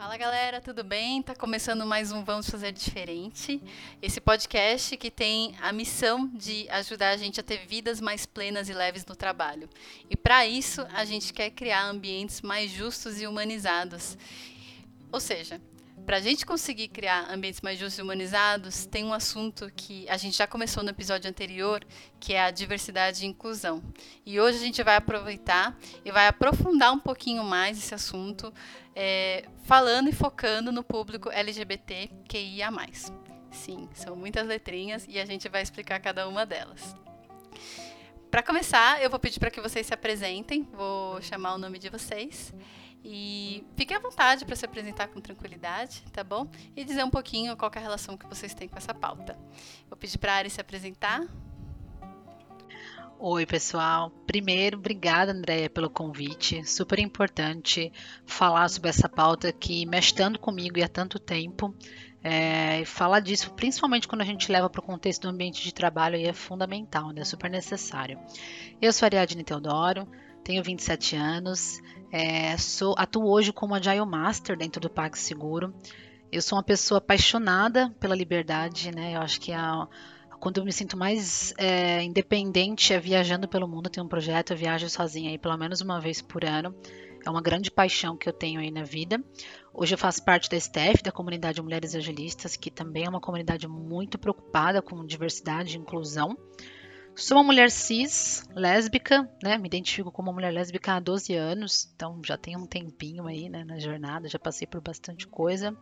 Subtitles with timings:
[0.00, 1.22] Fala galera, tudo bem?
[1.22, 3.62] Tá começando mais um Vamos Fazer Diferente.
[4.00, 8.70] Esse podcast que tem a missão de ajudar a gente a ter vidas mais plenas
[8.70, 9.68] e leves no trabalho.
[10.08, 14.16] E para isso, a gente quer criar ambientes mais justos e humanizados.
[15.12, 15.60] Ou seja,
[16.06, 20.16] para a gente conseguir criar ambientes mais justos e humanizados, tem um assunto que a
[20.16, 21.84] gente já começou no episódio anterior,
[22.18, 23.82] que é a diversidade e inclusão.
[24.24, 28.52] E hoje a gente vai aproveitar e vai aprofundar um pouquinho mais esse assunto,
[28.94, 32.70] é, falando e focando no público LGBTQIA+.
[33.50, 36.94] Sim, são muitas letrinhas e a gente vai explicar cada uma delas.
[38.30, 41.88] Para começar, eu vou pedir para que vocês se apresentem, vou chamar o nome de
[41.88, 42.54] vocês.
[43.02, 46.46] E fiquem à vontade para se apresentar com tranquilidade, tá bom?
[46.76, 49.38] E dizer um pouquinho qual é a relação que vocês têm com essa pauta.
[49.88, 51.26] Vou pedir para a Ari se apresentar.
[53.18, 54.10] Oi, pessoal.
[54.26, 56.64] Primeiro, obrigada, Andréia, pelo convite.
[56.64, 57.92] Super importante
[58.24, 61.74] falar sobre essa pauta que mexe tanto comigo e há tanto tempo.
[62.22, 66.16] É, falar disso, principalmente quando a gente leva para o contexto do ambiente de trabalho,
[66.16, 67.24] é fundamental, né?
[67.24, 68.18] Super necessário.
[68.80, 70.08] Eu sou Ariadne Teodoro,
[70.42, 71.78] tenho 27 anos,
[72.12, 75.72] é, sou, atuo hoje como Agile Master dentro do PagSeguro.
[76.30, 79.16] Eu sou uma pessoa apaixonada pela liberdade, né?
[79.16, 79.86] Eu acho que a,
[80.40, 83.90] quando eu me sinto mais é, independente é viajando pelo mundo.
[83.90, 86.74] Tenho um projeto, eu viajo sozinha aí pelo menos uma vez por ano.
[87.24, 89.22] É uma grande paixão que eu tenho aí na vida.
[89.72, 93.68] Hoje eu faço parte da STF, da comunidade Mulheres Agilistas, que também é uma comunidade
[93.68, 96.36] muito preocupada com diversidade e inclusão.
[97.20, 99.58] Sou uma mulher cis, lésbica, né?
[99.58, 103.46] Me identifico como uma mulher lésbica há 12 anos, então já tenho um tempinho aí,
[103.46, 105.76] né, na jornada, já passei por bastante coisa.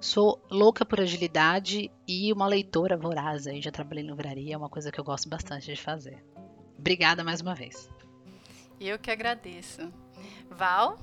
[0.00, 4.68] Sou louca por agilidade e uma leitora voraz aí, já trabalhei em livraria, é uma
[4.68, 6.20] coisa que eu gosto bastante de fazer.
[6.76, 7.88] Obrigada mais uma vez.
[8.80, 9.88] Eu que agradeço.
[10.50, 10.98] Val?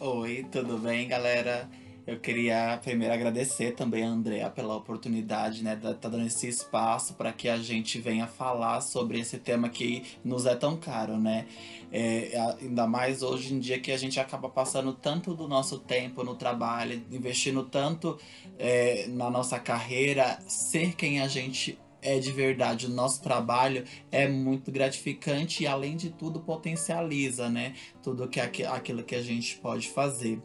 [0.00, 1.68] Oi, tudo bem, galera?
[2.06, 6.46] Eu queria primeiro agradecer também a Andrea pela oportunidade, né, de estar tá dando esse
[6.46, 11.16] espaço para que a gente venha falar sobre esse tema que nos é tão caro,
[11.16, 11.46] né?
[11.90, 16.22] É, ainda mais hoje em dia que a gente acaba passando tanto do nosso tempo
[16.22, 18.18] no trabalho, investindo tanto
[18.58, 23.82] é, na nossa carreira, ser quem a gente é de verdade, o nosso trabalho
[24.12, 27.74] é muito gratificante e além de tudo potencializa, né?
[28.02, 30.38] Tudo que aquilo que a gente pode fazer.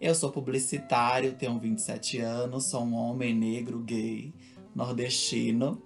[0.00, 4.34] Eu sou publicitário, tenho 27 anos, sou um homem negro, gay,
[4.74, 5.82] nordestino.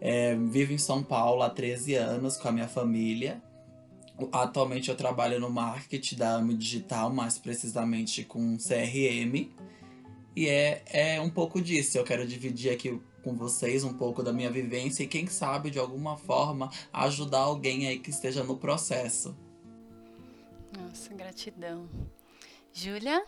[0.00, 3.42] É, vivo em São Paulo há 13 anos com a minha família.
[4.32, 9.50] Atualmente eu trabalho no marketing da AMI Digital, mais precisamente com CRM.
[10.34, 11.98] E é, é um pouco disso.
[11.98, 15.78] Eu quero dividir aqui com vocês um pouco da minha vivência e quem sabe de
[15.78, 19.36] alguma forma ajudar alguém aí que esteja no processo.
[20.78, 21.88] Nossa, gratidão.
[22.80, 23.22] Júlia?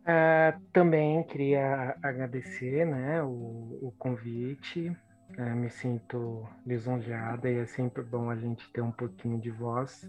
[0.00, 4.96] Uh, também queria agradecer né, o, o convite.
[5.38, 10.08] Uh, me sinto lisonjeada e é sempre bom a gente ter um pouquinho de voz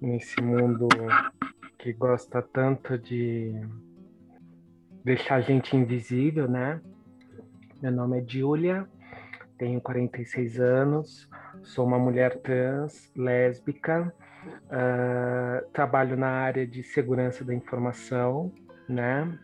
[0.00, 0.86] nesse mundo
[1.80, 3.52] que gosta tanto de
[5.02, 6.80] deixar a gente invisível, né?
[7.82, 8.88] Meu nome é Júlia,
[9.58, 11.28] tenho 46 anos,
[11.64, 14.14] sou uma mulher trans, lésbica,
[14.66, 18.52] Uh, trabalho na área de segurança da informação,
[18.88, 19.38] né?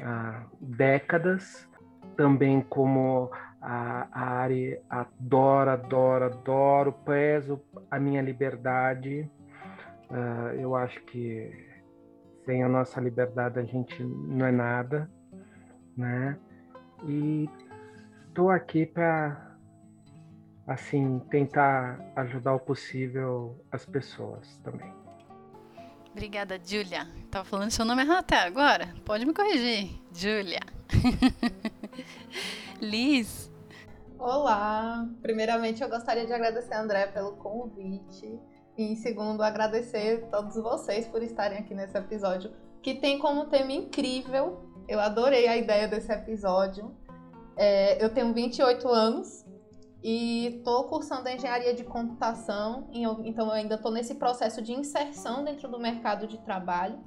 [0.00, 1.68] Há décadas.
[2.16, 7.60] Também como a, a área adoro, adoro, adoro, prezo
[7.90, 9.30] a minha liberdade.
[10.10, 11.68] Uh, eu acho que
[12.44, 15.10] sem a nossa liberdade a gente não é nada,
[15.96, 16.36] né?
[17.04, 17.48] E
[18.26, 19.47] estou aqui para
[20.68, 24.92] assim, tentar ajudar o possível as pessoas também.
[26.12, 27.08] Obrigada, Julia.
[27.30, 28.94] Tava falando seu nome errado até agora.
[29.04, 29.98] Pode me corrigir.
[30.12, 30.60] Julia.
[32.80, 33.50] Liz.
[34.18, 35.08] Olá.
[35.22, 38.38] Primeiramente, eu gostaria de agradecer a André pelo convite.
[38.76, 42.52] E, segundo, agradecer a todos vocês por estarem aqui nesse episódio,
[42.82, 44.60] que tem como tema incrível.
[44.86, 46.94] Eu adorei a ideia desse episódio.
[47.56, 49.44] É, eu tenho 28 anos,
[50.02, 55.68] e estou cursando engenharia de computação, então eu ainda estou nesse processo de inserção dentro
[55.68, 56.98] do mercado de trabalho.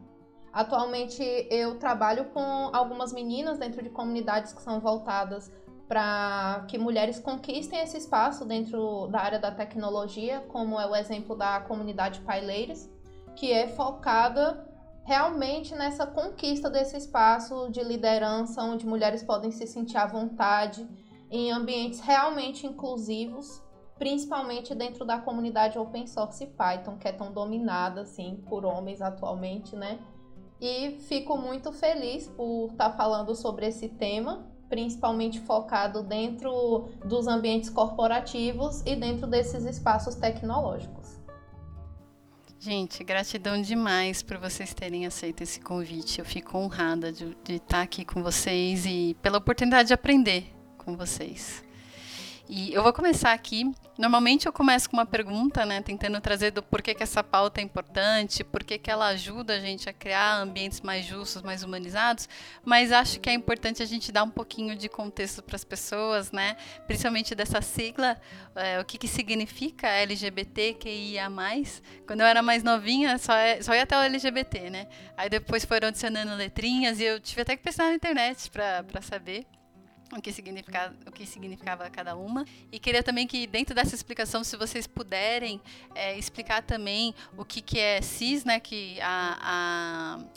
[0.52, 5.52] Atualmente eu trabalho com algumas meninas dentro de comunidades que são voltadas
[5.88, 11.36] para que mulheres conquistem esse espaço dentro da área da tecnologia, como é o exemplo
[11.36, 12.90] da comunidade Paileiros,
[13.36, 14.66] que é focada
[15.04, 20.88] realmente nessa conquista desse espaço de liderança, onde mulheres podem se sentir à vontade
[21.32, 23.64] em ambientes realmente inclusivos,
[23.98, 29.76] principalmente dentro da comunidade open source Python, que é tão dominada assim por homens atualmente,
[29.76, 30.00] né?
[30.62, 37.28] e fico muito feliz por estar tá falando sobre esse tema, principalmente focado dentro dos
[37.28, 41.20] ambientes corporativos e dentro desses espaços tecnológicos.
[42.60, 46.20] Gente, gratidão demais por vocês terem aceito esse convite.
[46.20, 50.98] Eu fico honrada de, de estar aqui com vocês e pela oportunidade de aprender com
[50.98, 51.64] vocês.
[52.54, 53.72] E eu vou começar aqui.
[53.98, 57.64] Normalmente eu começo com uma pergunta, né, tentando trazer do porquê que essa pauta é
[57.64, 62.28] importante, porquê que ela ajuda a gente a criar ambientes mais justos, mais humanizados,
[62.66, 66.34] mas acho que é importante a gente dar um pouquinho de contexto para as pessoas,
[66.34, 68.20] né, principalmente dessa sigla,
[68.54, 71.30] é, o que, que significa LGBTQIA+.
[72.06, 75.64] Quando eu era mais novinha, só, é, só ia até o LGBT, né, aí depois
[75.64, 79.46] foram adicionando letrinhas e eu tive até que pesquisar na internet para saber
[80.18, 82.46] o que, significava, o que significava cada uma.
[82.72, 85.62] E queria também que, dentro dessa explicação, se vocês puderem
[85.96, 88.60] é, explicar também o que, que é cis, né?
[88.60, 89.38] Que a,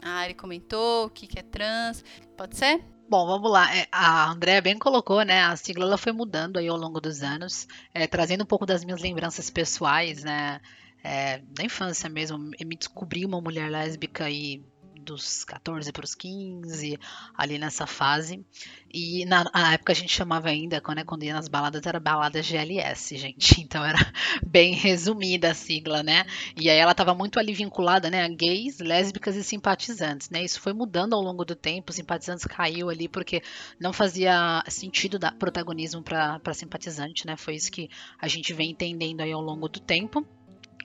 [0.02, 2.04] a, a Ari comentou, o que, que é trans.
[2.36, 2.84] Pode ser?
[3.08, 3.74] Bom, vamos lá.
[3.76, 5.42] É, a Andrea bem colocou, né?
[5.42, 8.84] A sigla ela foi mudando aí ao longo dos anos, é, trazendo um pouco das
[8.84, 10.60] minhas lembranças pessoais, né?
[11.02, 12.38] É, da infância mesmo.
[12.38, 14.64] Me descobri uma mulher lésbica e
[15.04, 16.98] dos 14 para os 15,
[17.36, 18.44] ali nessa fase.
[18.92, 22.40] E na, época a gente chamava ainda, quando, né, quando ia nas baladas, era balada
[22.42, 23.54] GLS, gente.
[23.64, 23.98] Então era
[24.46, 26.24] bem resumida a sigla, né?
[26.56, 30.44] E aí ela estava muito ali vinculada, né, a gays, lésbicas e simpatizantes, né?
[30.44, 33.42] Isso foi mudando ao longo do tempo, simpatizantes caiu ali porque
[33.80, 37.36] não fazia sentido dar protagonismo para simpatizante, né?
[37.36, 37.90] Foi isso que
[38.20, 40.24] a gente vem entendendo aí ao longo do tempo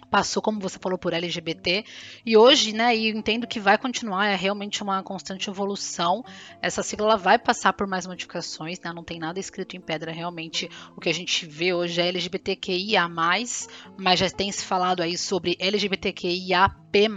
[0.09, 1.83] passou, como você falou, por LGBT.
[2.25, 6.23] E hoje, né, e entendo que vai continuar, é realmente uma constante evolução.
[6.61, 8.91] Essa sigla vai passar por mais modificações, né?
[8.93, 13.07] Não tem nada escrito em pedra, realmente o que a gente vê hoje é LGBTQIA,
[13.07, 13.67] mas
[14.15, 17.07] já tem se falado aí sobre LGBTQIA P+,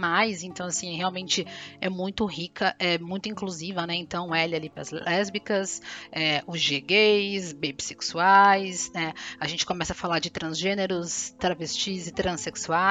[0.43, 1.45] então assim, realmente
[1.81, 3.95] é muito rica, é muito inclusiva, né?
[3.95, 5.81] Então L ali para as lésbicas,
[6.11, 9.13] é, os G gays, bissexuais, né?
[9.39, 12.82] A gente começa a falar de transgêneros, travestis e transexuais,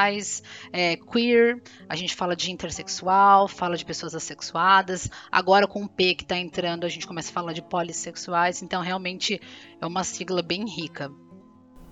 [0.73, 6.15] é, queer, a gente fala de intersexual, fala de pessoas assexuadas, agora com o P
[6.15, 9.41] que está entrando, a gente começa a falar de polissexuais, então realmente
[9.81, 11.11] é uma sigla bem rica.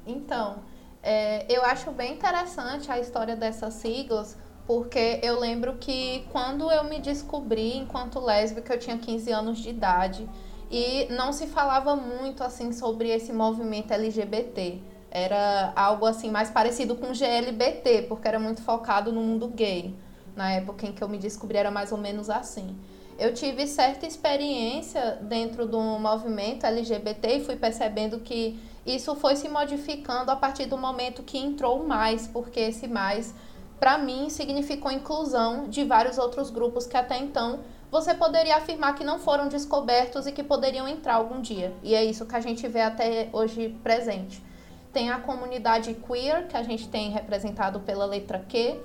[0.07, 0.63] Então,
[1.03, 4.37] é, eu acho bem interessante a história dessas siglas,
[4.67, 9.71] porque eu lembro que quando eu me descobri enquanto lésbica, eu tinha 15 anos de
[9.71, 10.29] idade
[10.71, 14.81] e não se falava muito assim sobre esse movimento LGBT.
[15.11, 19.95] Era algo assim mais parecido com GLBT, porque era muito focado no mundo gay.
[20.37, 22.77] Na época em que eu me descobri era mais ou menos assim.
[23.19, 29.49] Eu tive certa experiência dentro do movimento LGBT e fui percebendo que isso foi se
[29.49, 33.35] modificando a partir do momento que entrou mais, porque esse mais
[33.81, 37.61] para mim, significou inclusão de vários outros grupos que até então
[37.91, 41.73] você poderia afirmar que não foram descobertos e que poderiam entrar algum dia.
[41.83, 44.45] E é isso que a gente vê até hoje presente.
[44.93, 48.81] Tem a comunidade queer, que a gente tem representado pela letra Q,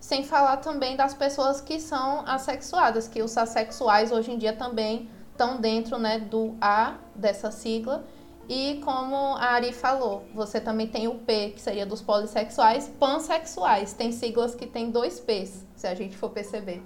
[0.00, 5.10] sem falar também das pessoas que são assexuadas, que os assexuais hoje em dia também
[5.30, 8.04] estão dentro né, do A dessa sigla.
[8.48, 13.92] E como a Ari falou, você também tem o P, que seria dos polissexuais, pansexuais.
[13.92, 16.82] Tem siglas que tem dois P's, se a gente for perceber.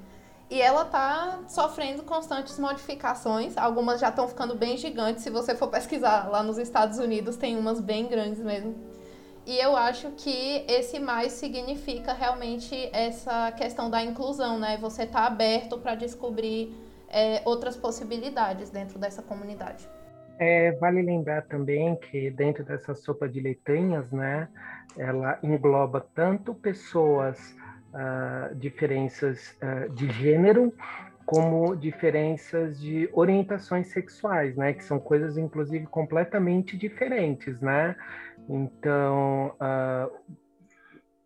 [0.51, 3.57] E ela está sofrendo constantes modificações.
[3.57, 5.23] Algumas já estão ficando bem gigantes.
[5.23, 8.75] Se você for pesquisar lá nos Estados Unidos, tem umas bem grandes mesmo.
[9.47, 14.79] E eu acho que esse mais significa realmente essa questão da inclusão, né?
[14.79, 16.75] Você está aberto para descobrir
[17.09, 19.89] é, outras possibilidades dentro dessa comunidade.
[20.39, 24.49] É, vale lembrar também que dentro dessa sopa de letrinhas, né,
[24.97, 27.55] ela engloba tanto pessoas,
[27.95, 30.73] uh, diferenças uh, de gênero,
[31.25, 37.97] como diferenças de orientações sexuais, né, que são coisas inclusive completamente diferentes, né.
[38.49, 40.35] Então, uh,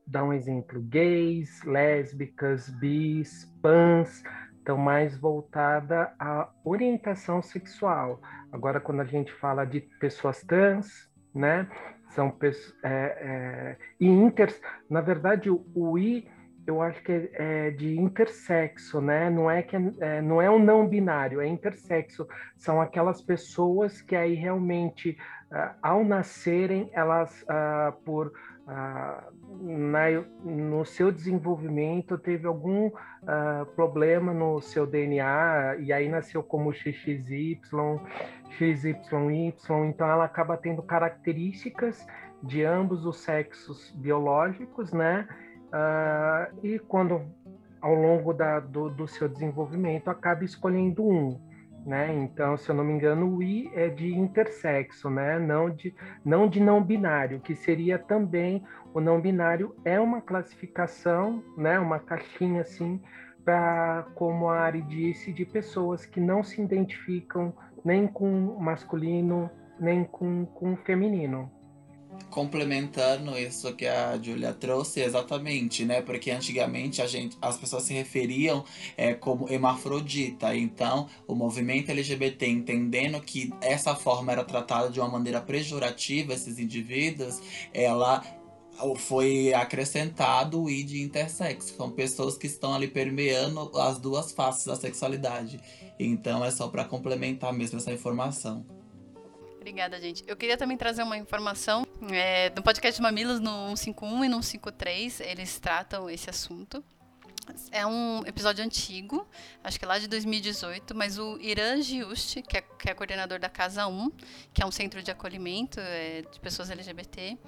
[0.07, 4.23] dá um exemplo: gays, lésbicas, bis, pans,
[4.59, 8.21] estão mais voltada à orientação sexual.
[8.53, 11.69] Agora, quando a gente fala de pessoas trans, né,
[12.11, 14.55] são pessoas é, é, e inter,
[14.89, 16.29] na verdade o, o I
[16.69, 19.31] eu acho que é, é de intersexo, né?
[19.31, 22.27] Não é que é, é, não é um não binário, é intersexo.
[22.57, 25.17] São aquelas pessoas que aí realmente,
[25.51, 30.11] uh, ao nascerem, elas uh, por uh, na,
[30.45, 32.91] no seu desenvolvimento teve algum
[33.75, 37.59] problema no seu DNA e aí nasceu como XXY,
[38.51, 39.55] XYY,
[39.87, 42.07] então ela acaba tendo características
[42.43, 45.27] de ambos os sexos biológicos, né?
[45.69, 47.23] Uh, e quando
[47.81, 51.41] ao longo da, do, do seu desenvolvimento, acaba escolhendo um.
[51.87, 52.13] Né?
[52.13, 55.39] Então, se eu não me engano, o I é de intersexo, né?
[55.39, 55.95] não, de,
[56.25, 61.79] não de não binário, que seria também o não binário é uma classificação, né?
[61.79, 63.01] uma caixinha assim,
[63.45, 69.49] para, como a Ari disse, de pessoas que não se identificam nem com masculino,
[69.81, 71.51] nem com, com feminino
[72.31, 76.01] complementando isso que a Julia trouxe, exatamente, né?
[76.03, 78.65] Porque antigamente a gente, as pessoas se referiam
[78.97, 80.55] é, como hermafrodita.
[80.55, 86.59] Então, o movimento LGBT, entendendo que essa forma era tratada de uma maneira pejorativa, esses
[86.59, 87.41] indivíduos,
[87.73, 88.23] ela
[88.97, 91.75] foi acrescentado o I de intersexo.
[91.77, 95.61] São pessoas que estão ali permeando as duas faces da sexualidade.
[95.99, 98.78] Então, é só para complementar mesmo essa informação.
[99.59, 100.25] Obrigada, gente.
[100.27, 101.87] Eu queria também trazer uma informação.
[102.11, 106.83] É, no podcast Mamilos, no 151 e no 153, eles tratam esse assunto.
[107.71, 109.27] É um episódio antigo,
[109.65, 113.49] acho que lá de 2018, mas o Irã Giusti, que é, que é coordenador da
[113.49, 114.11] Casa 1,
[114.53, 117.39] que é um centro de acolhimento é, de pessoas LGBT,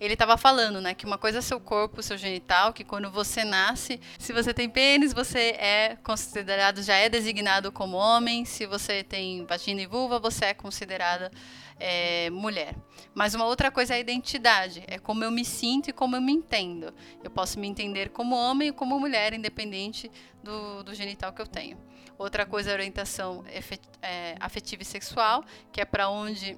[0.00, 3.44] ele estava falando, né, que uma coisa é seu corpo, seu genital, que quando você
[3.44, 9.02] nasce, se você tem pênis, você é considerado, já é designado como homem, se você
[9.02, 11.30] tem vagina e vulva, você é considerada
[11.78, 12.74] é, mulher.
[13.14, 16.20] Mas uma outra coisa é a identidade, é como eu me sinto e como eu
[16.20, 16.92] me entendo.
[17.22, 20.10] Eu posso me entender como homem e como mulher, independente
[20.42, 21.78] do, do genital que eu tenho.
[22.16, 23.44] Outra coisa é a orientação
[24.02, 26.56] é, afetiva e sexual, que é para onde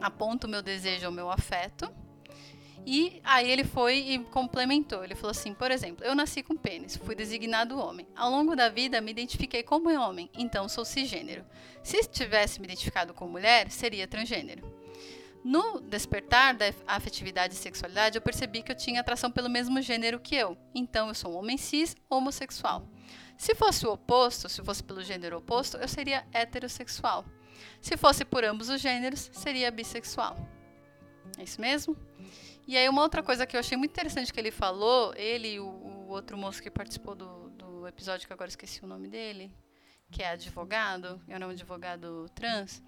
[0.00, 1.92] aponta o meu desejo ou meu afeto.
[2.86, 5.04] E aí ele foi e complementou.
[5.04, 8.06] Ele falou assim: por exemplo, eu nasci com pênis, fui designado homem.
[8.16, 11.44] Ao longo da vida me identifiquei como homem, então sou cisgênero.
[11.82, 14.80] Se tivesse me identificado como mulher, seria transgênero.
[15.42, 20.20] No despertar da afetividade e sexualidade, eu percebi que eu tinha atração pelo mesmo gênero
[20.20, 20.56] que eu.
[20.74, 22.86] Então eu sou um homem cis homossexual.
[23.38, 27.24] Se fosse o oposto, se fosse pelo gênero oposto, eu seria heterossexual.
[27.80, 30.36] Se fosse por ambos os gêneros, seria bissexual.
[31.38, 31.96] É isso mesmo?
[32.66, 35.60] E aí uma outra coisa que eu achei muito interessante que ele falou, ele e
[35.60, 39.52] o, o outro moço que participou do, do episódio, que agora esqueci o nome dele,
[40.10, 42.82] que é advogado, é um advogado trans,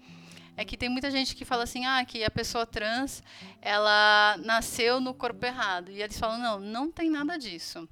[0.55, 3.23] é que tem muita gente que fala assim, ah, que a pessoa trans,
[3.61, 5.89] ela nasceu no corpo errado.
[5.89, 7.89] E eles falam, não, não tem nada disso.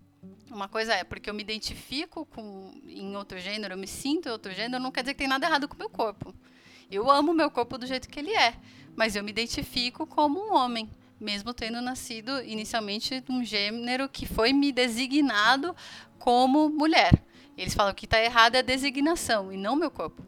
[0.50, 4.32] Uma coisa é, porque eu me identifico com, em outro gênero, eu me sinto em
[4.32, 6.36] outro gênero, não quer dizer que tem nada errado com o meu corpo.
[6.92, 8.54] Eu amo meu corpo do jeito que ele é,
[8.96, 10.90] mas eu me identifico como um homem
[11.22, 15.76] mesmo tendo nascido inicialmente de um gênero que foi me designado
[16.18, 17.14] como mulher.
[17.56, 20.26] Eles falam que está errado é a designação e não meu corpo.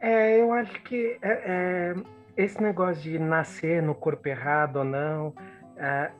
[0.00, 1.94] É, eu acho que é, é,
[2.36, 5.34] esse negócio de nascer no corpo errado ou não,
[5.76, 6.10] é,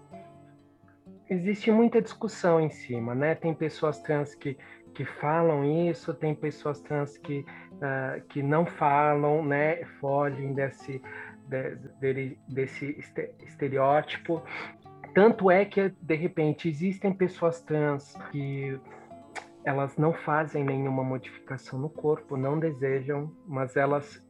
[1.30, 3.34] existe muita discussão em cima, né?
[3.34, 4.56] Tem pessoas trans que,
[4.94, 7.44] que falam isso, tem pessoas trans que,
[7.76, 9.84] uh, que não falam, né?
[10.00, 11.02] Fogem desse,
[11.48, 12.98] de, de, desse
[13.44, 14.42] estereótipo.
[15.14, 18.78] Tanto é que, de repente, existem pessoas trans que
[19.64, 24.24] elas não fazem nenhuma modificação no corpo, não desejam, mas elas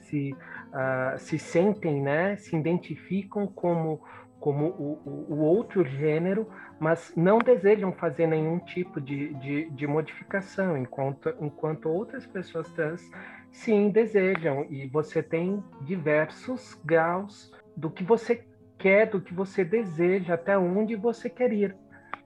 [0.00, 4.00] se, uh, se sentem, né, se identificam como,
[4.40, 6.48] como o, o, outro gênero,
[6.82, 13.08] mas não desejam fazer nenhum tipo de, de, de modificação, enquanto, enquanto outras pessoas trans
[13.52, 14.66] Sim, desejam.
[14.68, 18.44] E você tem diversos graus do que você
[18.78, 21.76] quer, do que você deseja, até onde você quer ir.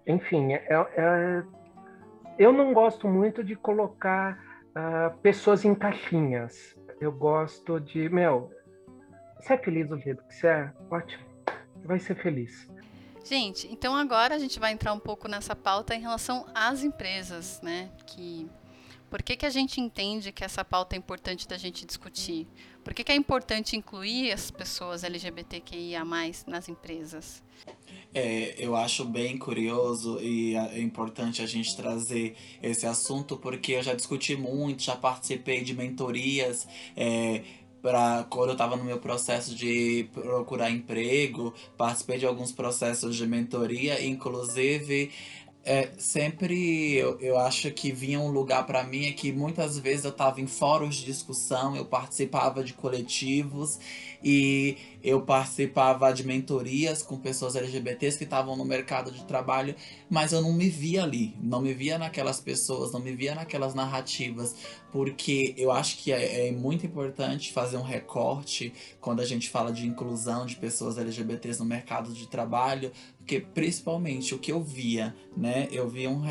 [0.06, 1.42] Enfim, é, é,
[2.38, 4.38] eu não gosto muito de colocar
[4.70, 6.75] uh, pessoas em caixinhas.
[6.98, 8.50] Eu gosto de, meu,
[9.38, 10.72] você é feliz do jeito que você é?
[10.90, 11.26] Ótimo.
[11.75, 12.75] Você vai ser feliz.
[13.28, 17.61] Gente, então agora a gente vai entrar um pouco nessa pauta em relação às empresas,
[17.61, 17.90] né?
[18.06, 18.49] Que
[19.11, 22.47] por que, que a gente entende que essa pauta é importante da gente discutir?
[22.85, 26.04] Por que, que é importante incluir as pessoas LGBTQIA
[26.47, 27.42] nas empresas?
[28.14, 33.83] É, eu acho bem curioso e é importante a gente trazer esse assunto porque eu
[33.83, 36.66] já discuti muito, já participei de mentorias.
[36.97, 37.42] É,
[37.87, 43.25] para quando eu estava no meu processo de procurar emprego, participei de alguns processos de
[43.28, 45.12] mentoria, inclusive
[45.64, 50.05] é, sempre eu, eu acho que vinha um lugar para mim é que muitas vezes
[50.05, 53.78] eu estava em fóruns de discussão, eu participava de coletivos
[54.28, 59.76] e eu participava de mentorias com pessoas LGBTs que estavam no mercado de trabalho,
[60.11, 63.73] mas eu não me via ali, não me via naquelas pessoas, não me via naquelas
[63.73, 64.56] narrativas,
[64.90, 69.73] porque eu acho que é, é muito importante fazer um recorte quando a gente fala
[69.73, 75.14] de inclusão de pessoas LGBTs no mercado de trabalho, porque principalmente o que eu via,
[75.37, 75.68] né?
[75.71, 76.25] Eu via um,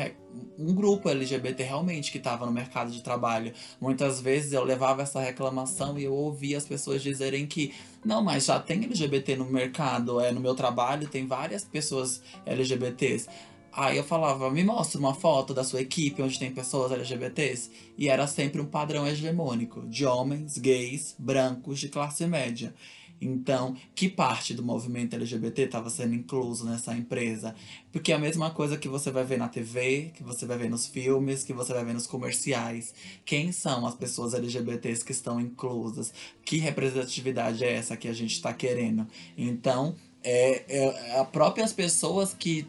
[0.58, 3.52] um grupo LGBT realmente que estava no mercado de trabalho.
[3.80, 7.74] Muitas vezes eu levava essa reclamação e eu ouvia as pessoas dizerem que
[8.04, 13.28] não, mas já tem LGBT no mercado, é no meu trabalho tem várias pessoas LGBTs.
[13.76, 17.70] Aí eu falava, me mostra uma foto da sua equipe onde tem pessoas LGBTs.
[17.98, 22.74] E era sempre um padrão hegemônico de homens, gays, brancos, de classe média.
[23.20, 27.54] Então, que parte do movimento LGBT estava sendo incluso nessa empresa?
[27.90, 30.68] Porque é a mesma coisa que você vai ver na TV, que você vai ver
[30.68, 32.94] nos filmes, que você vai ver nos comerciais.
[33.24, 36.12] Quem são as pessoas LGBTs que estão inclusas?
[36.44, 39.06] Que representatividade é essa que a gente está querendo?
[39.36, 42.66] Então, é, é, as próprias pessoas que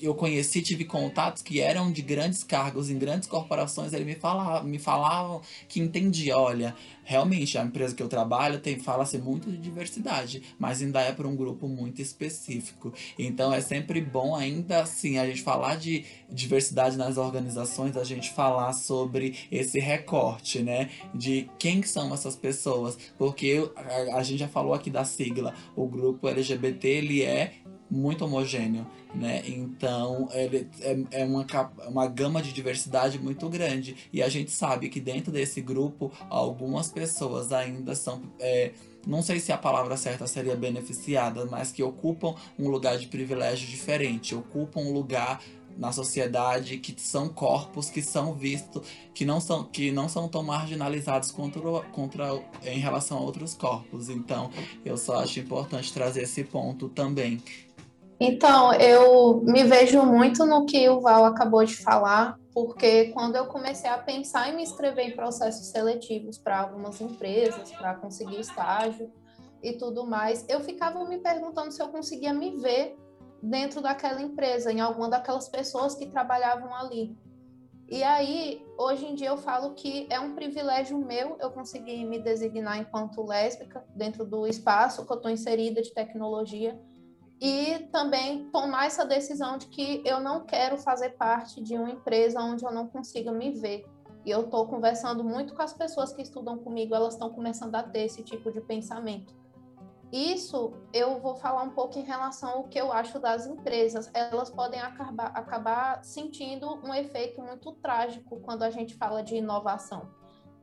[0.00, 4.68] eu conheci, tive contatos que eram de grandes cargos em grandes corporações, eles me falavam,
[4.68, 9.56] me falavam que entendia, olha, realmente a empresa que eu trabalho tem fala-se muito de
[9.56, 12.92] diversidade, mas ainda é para um grupo muito específico.
[13.18, 18.30] Então é sempre bom ainda assim a gente falar de diversidade nas organizações, a gente
[18.30, 24.48] falar sobre esse recorte, né, de quem são essas pessoas, porque a, a gente já
[24.48, 27.54] falou aqui da sigla, o grupo LGBT ele é
[27.90, 29.42] muito homogêneo, né?
[29.46, 31.44] Então ele é, é uma,
[31.88, 33.96] uma gama de diversidade muito grande.
[34.12, 38.22] E a gente sabe que dentro desse grupo algumas pessoas ainda são.
[38.38, 38.72] É,
[39.06, 43.66] não sei se a palavra certa seria beneficiada, mas que ocupam um lugar de privilégio
[43.66, 45.40] diferente, ocupam um lugar
[45.80, 50.42] na sociedade que são corpos que são vistos que não são que não são tão
[50.42, 54.50] marginalizados contra, contra em relação a outros corpos então
[54.84, 57.42] eu só acho importante trazer esse ponto também
[58.20, 63.46] então, eu me vejo muito no que o Val acabou de falar, porque quando eu
[63.46, 69.10] comecei a pensar em me inscrever em processos seletivos para algumas empresas, para conseguir estágio
[69.62, 72.94] e tudo mais, eu ficava me perguntando se eu conseguia me ver
[73.42, 77.16] dentro daquela empresa, em alguma daquelas pessoas que trabalhavam ali.
[77.88, 82.18] E aí, hoje em dia, eu falo que é um privilégio meu eu conseguir me
[82.18, 86.78] designar enquanto lésbica dentro do espaço que eu estou inserida de tecnologia
[87.40, 92.40] e também tomar essa decisão de que eu não quero fazer parte de uma empresa
[92.40, 93.84] onde eu não consiga me ver.
[94.26, 97.82] E eu estou conversando muito com as pessoas que estudam comigo, elas estão começando a
[97.82, 99.34] ter esse tipo de pensamento.
[100.12, 104.10] Isso eu vou falar um pouco em relação ao que eu acho das empresas.
[104.12, 110.10] Elas podem acabar, acabar sentindo um efeito muito trágico quando a gente fala de inovação.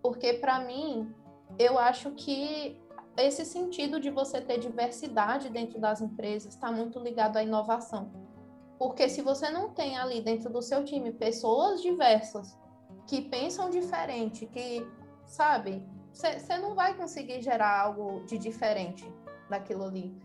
[0.02, 1.12] Porque, para mim,
[1.58, 2.80] eu acho que
[3.18, 8.12] esse sentido de você ter diversidade dentro das empresas está muito ligado à inovação.
[8.78, 12.58] Porque se você não tem ali dentro do seu time pessoas diversas
[13.08, 14.88] que pensam diferente, que,
[15.26, 19.12] sabe, você não vai conseguir gerar algo de diferente
[19.50, 20.16] daquilo ali.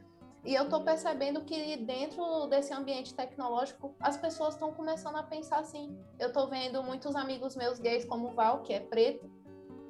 [0.45, 5.61] E eu estou percebendo que dentro desse ambiente tecnológico, as pessoas estão começando a pensar
[5.61, 5.97] assim.
[6.19, 9.31] Eu estou vendo muitos amigos meus gays, como o Val, que é preto,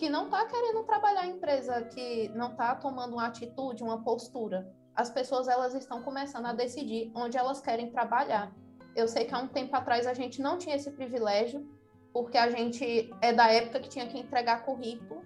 [0.02, 4.68] que não está querendo trabalhar em empresa, que não está tomando uma atitude, uma postura.
[4.96, 8.52] As pessoas elas estão começando a decidir onde elas querem trabalhar.
[8.96, 11.64] Eu sei que há um tempo atrás a gente não tinha esse privilégio,
[12.12, 15.22] porque a gente é da época que tinha que entregar currículo.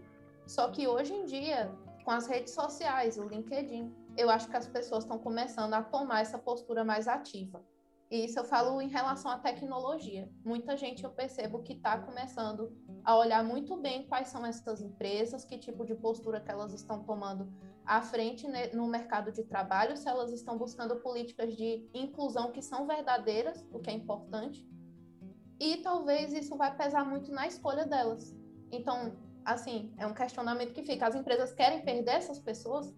[0.46, 1.72] Só que hoje em dia,
[2.04, 6.20] com as redes sociais, o LinkedIn, eu acho que as pessoas estão começando a tomar
[6.20, 7.64] essa postura mais ativa.
[8.10, 10.30] E isso eu falo em relação à tecnologia.
[10.44, 12.72] Muita gente eu percebo que está começando
[13.04, 17.02] a olhar muito bem quais são essas empresas, que tipo de postura que elas estão
[17.02, 17.52] tomando
[17.84, 22.86] à frente no mercado de trabalho, se elas estão buscando políticas de inclusão que são
[22.86, 24.68] verdadeiras, o que é importante.
[25.58, 28.36] E talvez isso vai pesar muito na escolha delas.
[28.70, 31.06] Então, assim, é um questionamento que fica.
[31.06, 32.94] As empresas querem perder essas pessoas?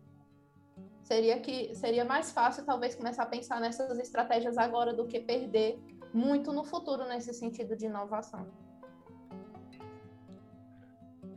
[1.09, 5.79] Seria que seria mais fácil talvez começar a pensar nessas estratégias agora do que perder
[6.13, 8.47] muito no futuro nesse sentido de inovação.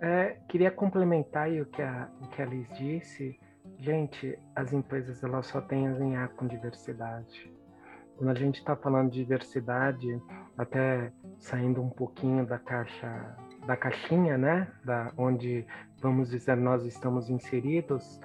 [0.01, 3.39] É, queria complementar o que a, o que a Liz disse.
[3.77, 7.49] Gente, as empresas elas só têm a ganhar com diversidade.
[8.17, 10.21] Quando a gente está falando de diversidade,
[10.57, 15.65] até saindo um pouquinho da caixa, da caixinha, né, da onde
[16.01, 18.19] vamos dizer nós estamos inseridos,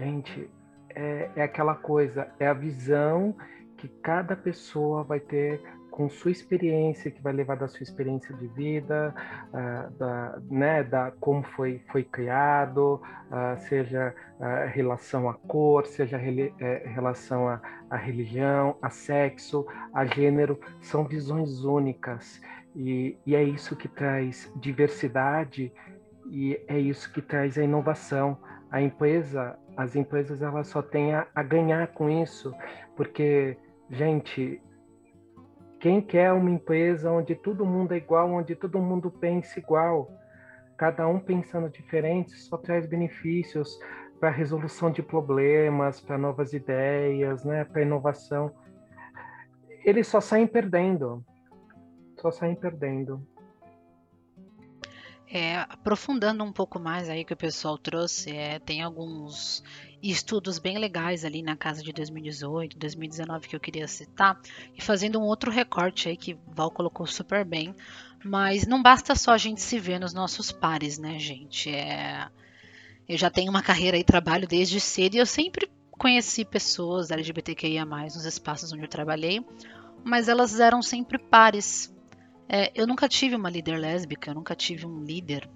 [0.00, 0.50] Gente,
[0.94, 3.36] é, é aquela coisa, é a visão
[3.76, 5.60] que cada pessoa vai ter
[5.90, 9.14] com sua experiência, que vai levar da sua experiência de vida,
[9.48, 16.16] uh, da, né, da como foi, foi criado, uh, seja uh, relação à cor, seja
[16.16, 17.60] rele, é, relação à,
[17.90, 22.40] à, religião, a sexo, a gênero, são visões únicas.
[22.74, 25.70] E, e é isso que traz diversidade
[26.30, 28.38] e é isso que traz a inovação.
[28.70, 32.54] A empresa, as empresas elas só têm a, a ganhar com isso,
[32.96, 33.56] porque,
[33.88, 34.60] gente,
[35.80, 40.12] Quem quer uma empresa onde todo mundo é igual, onde todo mundo pensa igual?
[40.76, 43.78] Cada um pensando diferente só traz benefícios
[44.20, 48.54] para resolução de problemas, para novas ideias, né, para inovação.
[49.84, 51.24] Eles só saem perdendo.
[52.20, 53.26] Só saem perdendo.
[55.32, 59.62] É, aprofundando um pouco mais aí que o pessoal trouxe, é, tem alguns
[60.02, 64.40] estudos bem legais ali na casa de 2018, 2019 que eu queria citar,
[64.76, 67.72] e fazendo um outro recorte aí que Val colocou super bem,
[68.24, 71.70] mas não basta só a gente se ver nos nossos pares, né, gente?
[71.70, 72.28] É,
[73.08, 77.84] eu já tenho uma carreira e trabalho desde cedo e eu sempre conheci pessoas LGBTQIA+,
[77.84, 79.46] nos espaços onde eu trabalhei,
[80.02, 81.94] mas elas eram sempre pares,
[82.52, 85.48] é, eu nunca tive uma líder lésbica, eu nunca tive um líder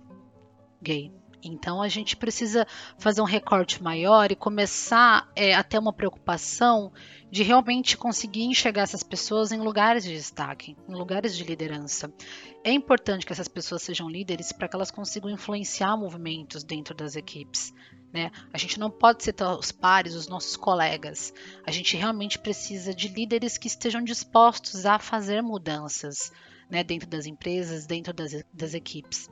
[0.80, 1.10] gay.
[1.42, 6.92] Então a gente precisa fazer um recorte maior e começar é, a ter uma preocupação
[7.32, 12.14] de realmente conseguir enxergar essas pessoas em lugares de destaque, em lugares de liderança.
[12.62, 17.16] É importante que essas pessoas sejam líderes para que elas consigam influenciar movimentos dentro das
[17.16, 17.74] equipes.
[18.12, 18.30] Né?
[18.52, 21.34] A gente não pode ser os pares, os nossos colegas.
[21.66, 26.30] A gente realmente precisa de líderes que estejam dispostos a fazer mudanças
[26.74, 29.30] né, dentro das empresas, dentro das, das equipes.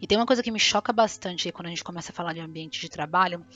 [0.00, 2.40] E tem uma coisa que me choca bastante quando a gente começa a falar de
[2.40, 3.46] ambiente de trabalho.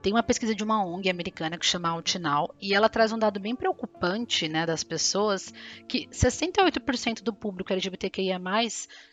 [0.00, 3.40] Tem uma pesquisa de uma ONG americana que chama Altinal e ela traz um dado
[3.40, 5.52] bem preocupante né, das pessoas
[5.88, 8.40] que 68% do público LGBTQIA+,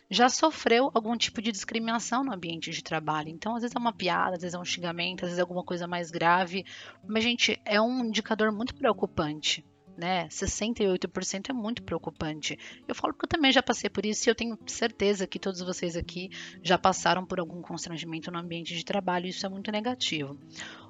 [0.08, 3.30] já sofreu algum tipo de discriminação no ambiente de trabalho.
[3.30, 5.64] Então, às vezes é uma piada, às vezes é um xingamento, às vezes é alguma
[5.64, 6.64] coisa mais grave.
[7.04, 9.64] Mas, gente, é um indicador muito preocupante
[10.00, 10.26] né?
[10.28, 12.58] 68% é muito preocupante.
[12.88, 15.60] Eu falo porque eu também já passei por isso e eu tenho certeza que todos
[15.60, 16.30] vocês aqui
[16.62, 20.38] já passaram por algum constrangimento no ambiente de trabalho, e isso é muito negativo.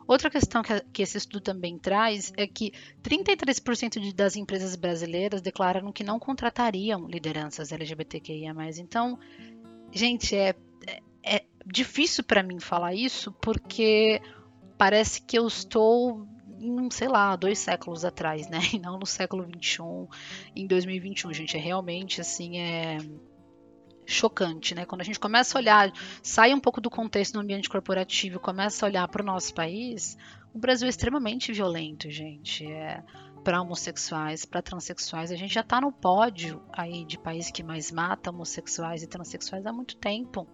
[0.07, 5.43] Outra questão que, que esse estudo também traz é que 33% de, das empresas brasileiras
[5.43, 8.55] declararam que não contratariam lideranças LGBTQIA.
[8.79, 9.19] Então,
[9.93, 10.55] gente, é,
[10.87, 11.01] é,
[11.37, 14.21] é difícil para mim falar isso porque
[14.79, 16.27] parece que eu estou
[16.61, 18.61] em, sei lá, dois séculos atrás, né?
[18.75, 20.07] E não no século 21,
[20.55, 21.57] em 2021, gente.
[21.57, 22.99] É realmente, assim, é
[24.07, 24.85] chocante, né?
[24.85, 25.93] Quando a gente começa a olhar,
[26.23, 29.55] sai um pouco do contexto do ambiente corporativo e começa a olhar para o nosso
[29.55, 30.17] país,
[30.53, 32.67] o Brasil é extremamente violento, gente.
[32.67, 33.03] É,
[33.43, 37.91] para homossexuais, para transexuais, a gente já está no pódio aí de país que mais
[37.91, 40.47] mata homossexuais e transexuais há muito tempo.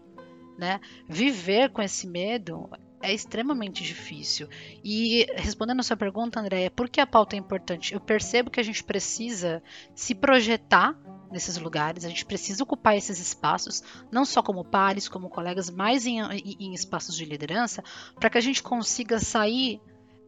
[0.56, 0.80] Né?
[1.08, 2.70] Viver com esse medo
[3.02, 4.48] é extremamente difícil.
[4.82, 7.94] E respondendo a sua pergunta, Andréia, por que a pauta é importante?
[7.94, 9.62] Eu percebo que a gente precisa
[9.94, 10.98] se projetar
[11.30, 16.06] nesses lugares, a gente precisa ocupar esses espaços, não só como pares, como colegas, mas
[16.06, 17.82] em, em, espaços de liderança,
[18.18, 19.80] para que a gente consiga sair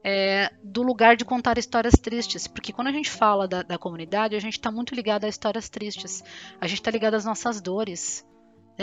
[0.03, 4.37] é, do lugar de contar histórias tristes, porque quando a gente fala da, da comunidade,
[4.37, 6.23] a gente está muito ligado a histórias tristes,
[6.61, 8.27] a gente está ligado às nossas dores,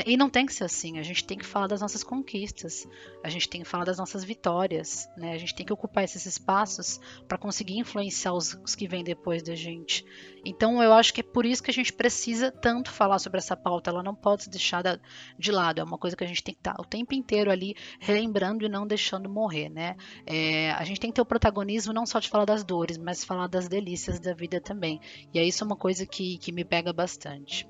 [0.06, 2.86] e não tem que ser assim, a gente tem que falar das nossas conquistas,
[3.24, 5.32] a gente tem que falar das nossas vitórias, né?
[5.34, 9.42] A gente tem que ocupar esses espaços para conseguir influenciar os, os, que vêm depois
[9.42, 10.06] da gente.
[10.44, 13.56] Então eu acho que é por isso que a gente precisa tanto falar sobre essa
[13.56, 15.02] pauta, ela não pode ser deixada
[15.40, 17.50] de lado, é uma coisa que a gente tem que estar tá o tempo inteiro
[17.50, 19.96] ali relembrando e não deixando morrer, né?
[20.26, 23.24] É, a gente tem que ter o protagonismo não só de falar das dores, mas
[23.24, 25.00] falar das delícias da vida também.
[25.34, 27.66] E isso é uma coisa que, que me pega bastante.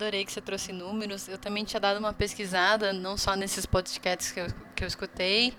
[0.00, 1.28] Adorei que você trouxe números.
[1.28, 5.52] Eu também tinha dado uma pesquisada, não só nesses podcasts que eu, que eu escutei,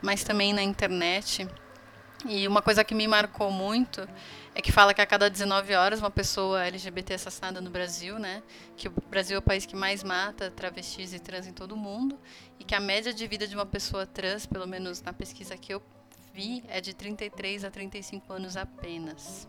[0.00, 1.48] mas também na internet.
[2.24, 4.08] E uma coisa que me marcou muito
[4.54, 8.20] é que fala que a cada 19 horas uma pessoa LGBT é assassinada no Brasil,
[8.20, 8.40] né?
[8.76, 11.76] Que o Brasil é o país que mais mata travestis e trans em todo o
[11.76, 12.16] mundo
[12.56, 15.74] e que a média de vida de uma pessoa trans, pelo menos na pesquisa que
[15.74, 15.82] eu
[16.32, 19.48] vi, é de 33 a 35 anos apenas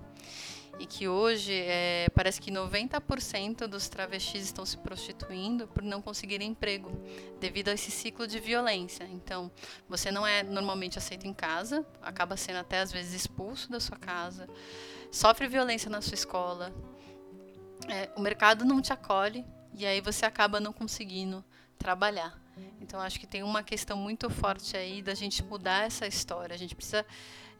[0.80, 6.52] e que hoje é, parece que 90% dos travestis estão se prostituindo por não conseguirem
[6.52, 6.90] emprego
[7.40, 9.04] devido a esse ciclo de violência.
[9.12, 9.52] Então,
[9.90, 13.98] você não é normalmente aceito em casa, acaba sendo até às vezes expulso da sua
[13.98, 14.48] casa,
[15.12, 16.74] sofre violência na sua escola,
[17.90, 21.44] é, o mercado não te acolhe e aí você acaba não conseguindo
[21.78, 22.40] trabalhar.
[22.90, 26.56] Então, acho que tem uma questão muito forte aí da gente mudar essa história.
[26.56, 27.06] A gente precisa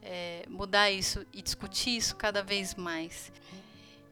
[0.02, 3.30] é, mudar isso e discutir isso cada vez mais.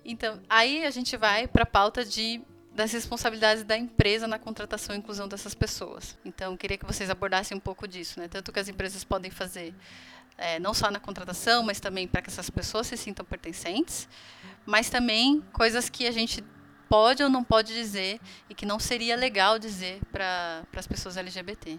[0.05, 2.41] Então, aí a gente vai para a pauta de
[2.73, 6.17] das responsabilidades da empresa na contratação e inclusão dessas pessoas.
[6.25, 8.29] Então, queria que vocês abordassem um pouco disso, né?
[8.29, 9.75] Tanto que as empresas podem fazer,
[10.37, 14.09] é, não só na contratação, mas também para que essas pessoas se sintam pertencentes,
[14.65, 16.45] mas também coisas que a gente
[16.88, 21.79] pode ou não pode dizer e que não seria legal dizer para as pessoas LGBT.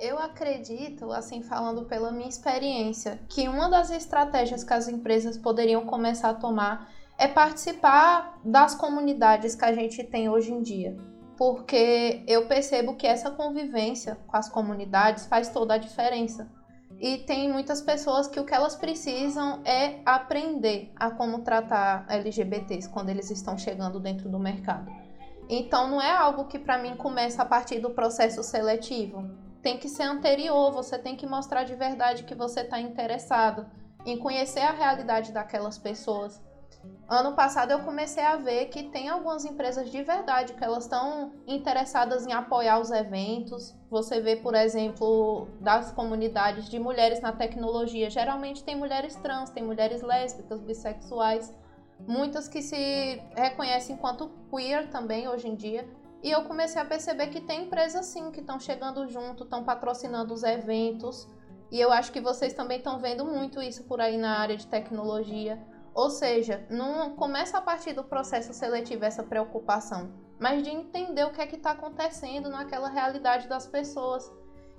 [0.00, 5.86] Eu acredito, assim falando pela minha experiência, que uma das estratégias que as empresas poderiam
[5.86, 10.96] começar a tomar é participar das comunidades que a gente tem hoje em dia.
[11.36, 16.50] Porque eu percebo que essa convivência com as comunidades faz toda a diferença.
[17.02, 22.88] E tem muitas pessoas que o que elas precisam é aprender a como tratar LGBTs
[22.88, 24.90] quando eles estão chegando dentro do mercado.
[25.50, 29.88] Então não é algo que para mim começa a partir do processo seletivo tem que
[29.88, 33.64] ser anterior, você tem que mostrar de verdade que você está interessado
[34.04, 36.42] em conhecer a realidade daquelas pessoas.
[37.08, 41.32] Ano passado eu comecei a ver que tem algumas empresas de verdade que elas estão
[41.46, 43.74] interessadas em apoiar os eventos.
[43.90, 48.08] Você vê, por exemplo, das comunidades de mulheres na tecnologia.
[48.08, 51.54] Geralmente tem mulheres trans, tem mulheres lésbicas, bissexuais,
[52.00, 55.86] muitas que se reconhecem enquanto queer também hoje em dia.
[56.22, 60.32] E eu comecei a perceber que tem empresas sim que estão chegando junto, estão patrocinando
[60.32, 61.28] os eventos.
[61.70, 64.66] E eu acho que vocês também estão vendo muito isso por aí na área de
[64.66, 65.58] tecnologia.
[65.94, 71.30] Ou seja, não começa a partir do processo seletivo essa preocupação, mas de entender o
[71.30, 74.30] que é que está acontecendo naquela realidade das pessoas.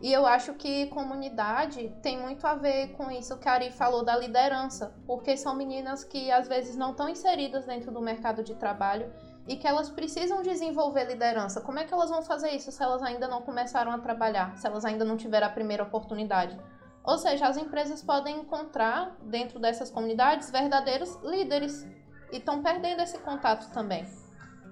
[0.01, 4.03] E eu acho que comunidade tem muito a ver com isso que a Ari falou
[4.03, 8.55] da liderança, porque são meninas que às vezes não estão inseridas dentro do mercado de
[8.55, 9.13] trabalho
[9.47, 11.61] e que elas precisam desenvolver liderança.
[11.61, 14.65] Como é que elas vão fazer isso se elas ainda não começaram a trabalhar, se
[14.65, 16.57] elas ainda não tiveram a primeira oportunidade?
[17.03, 21.85] Ou seja, as empresas podem encontrar dentro dessas comunidades verdadeiros líderes
[22.31, 24.05] e estão perdendo esse contato também.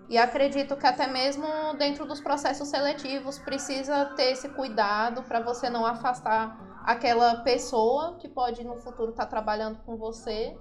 [0.10, 1.46] E acredito que até mesmo
[1.78, 8.28] dentro dos processos seletivos precisa ter esse cuidado para você não afastar aquela pessoa que
[8.28, 10.58] pode no futuro estar tá trabalhando com você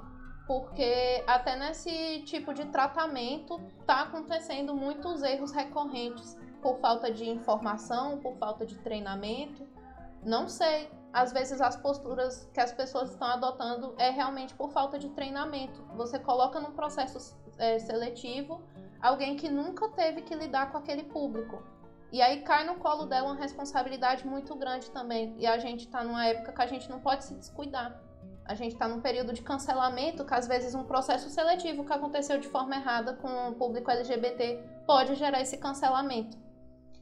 [0.51, 8.19] porque até nesse tipo de tratamento está acontecendo muitos erros recorrentes por falta de informação,
[8.19, 9.65] por falta de treinamento.
[10.25, 10.91] Não sei.
[11.13, 15.83] Às vezes as posturas que as pessoas estão adotando é realmente por falta de treinamento.
[15.97, 18.63] Você coloca num processo é, seletivo
[19.01, 21.63] alguém que nunca teve que lidar com aquele público.
[22.13, 25.35] E aí cai no colo dela uma responsabilidade muito grande também.
[25.39, 28.01] E a gente está numa época que a gente não pode se descuidar
[28.51, 32.37] a gente está num período de cancelamento que às vezes um processo seletivo que aconteceu
[32.41, 36.37] de forma errada com o público LGBT pode gerar esse cancelamento.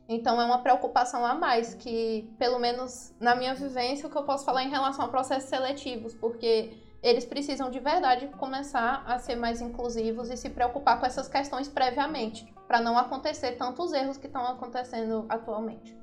[0.08, 4.22] Então é uma preocupação a mais que, pelo menos na minha vivência, o que eu
[4.22, 9.36] posso falar em relação a processos seletivos, porque eles precisam de verdade começar a ser
[9.36, 14.26] mais inclusivos e se preocupar com essas questões previamente, para não acontecer tantos erros que
[14.26, 15.98] estão acontecendo atualmente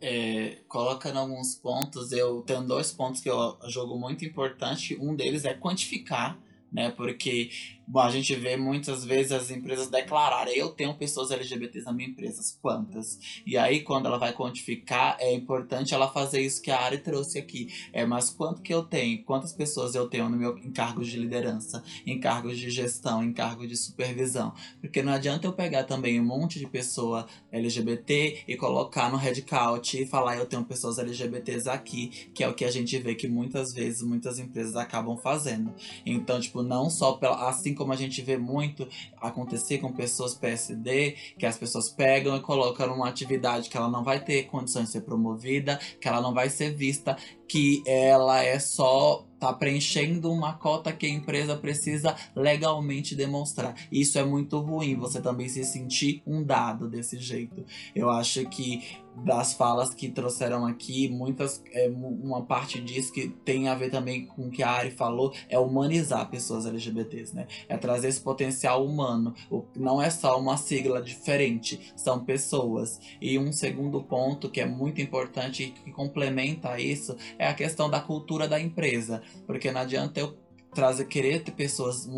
[0.00, 4.96] é, colocando alguns pontos, eu tenho dois pontos que eu jogo muito importante.
[5.00, 6.38] Um deles é quantificar,
[6.70, 6.90] né?
[6.90, 7.50] Porque
[7.90, 12.10] Bom, a gente vê muitas vezes as empresas declararem, eu tenho pessoas LGBTs na minha
[12.10, 13.18] empresa, quantas?
[13.46, 17.38] E aí, quando ela vai quantificar, é importante ela fazer isso que a Ari trouxe
[17.38, 17.72] aqui.
[17.90, 19.24] É, mas quanto que eu tenho?
[19.24, 23.32] Quantas pessoas eu tenho no meu, em cargos de liderança, em cargos de gestão, em
[23.32, 24.52] de supervisão?
[24.82, 29.94] Porque não adianta eu pegar também um monte de pessoa LGBT e colocar no headcount
[29.94, 33.26] e falar, eu tenho pessoas LGBTs aqui, que é o que a gente vê que
[33.26, 35.72] muitas vezes, muitas empresas acabam fazendo.
[36.04, 38.86] Então, tipo, não só pela, assim como a gente vê muito
[39.16, 44.04] acontecer com pessoas PSD, que as pessoas pegam e colocam numa atividade que ela não
[44.04, 47.16] vai ter condições de ser promovida, que ela não vai ser vista,
[47.48, 53.74] que ela é só tá preenchendo uma cota que a empresa precisa legalmente demonstrar.
[53.90, 57.64] Isso é muito ruim, você também se sentir um dado desse jeito.
[57.94, 58.82] Eu acho que
[59.24, 64.26] das falas que trouxeram aqui, muitas é, uma parte disso que tem a ver também
[64.26, 67.46] com o que a Ari falou, é humanizar pessoas LGBTs, né?
[67.68, 69.34] É trazer esse potencial humano.
[69.74, 73.00] Não é só uma sigla diferente, são pessoas.
[73.20, 77.88] E um segundo ponto que é muito importante e que complementa isso é a questão
[77.88, 80.36] da cultura da empresa, porque não adianta eu
[80.74, 82.08] trazer, querer ter pessoas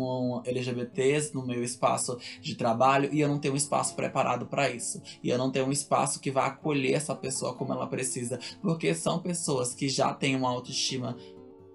[0.45, 5.01] LGBTs no meu espaço de trabalho e eu não tenho um espaço preparado para isso.
[5.23, 8.39] E eu não tenho um espaço que vá acolher essa pessoa como ela precisa.
[8.61, 11.15] Porque são pessoas que já têm uma autoestima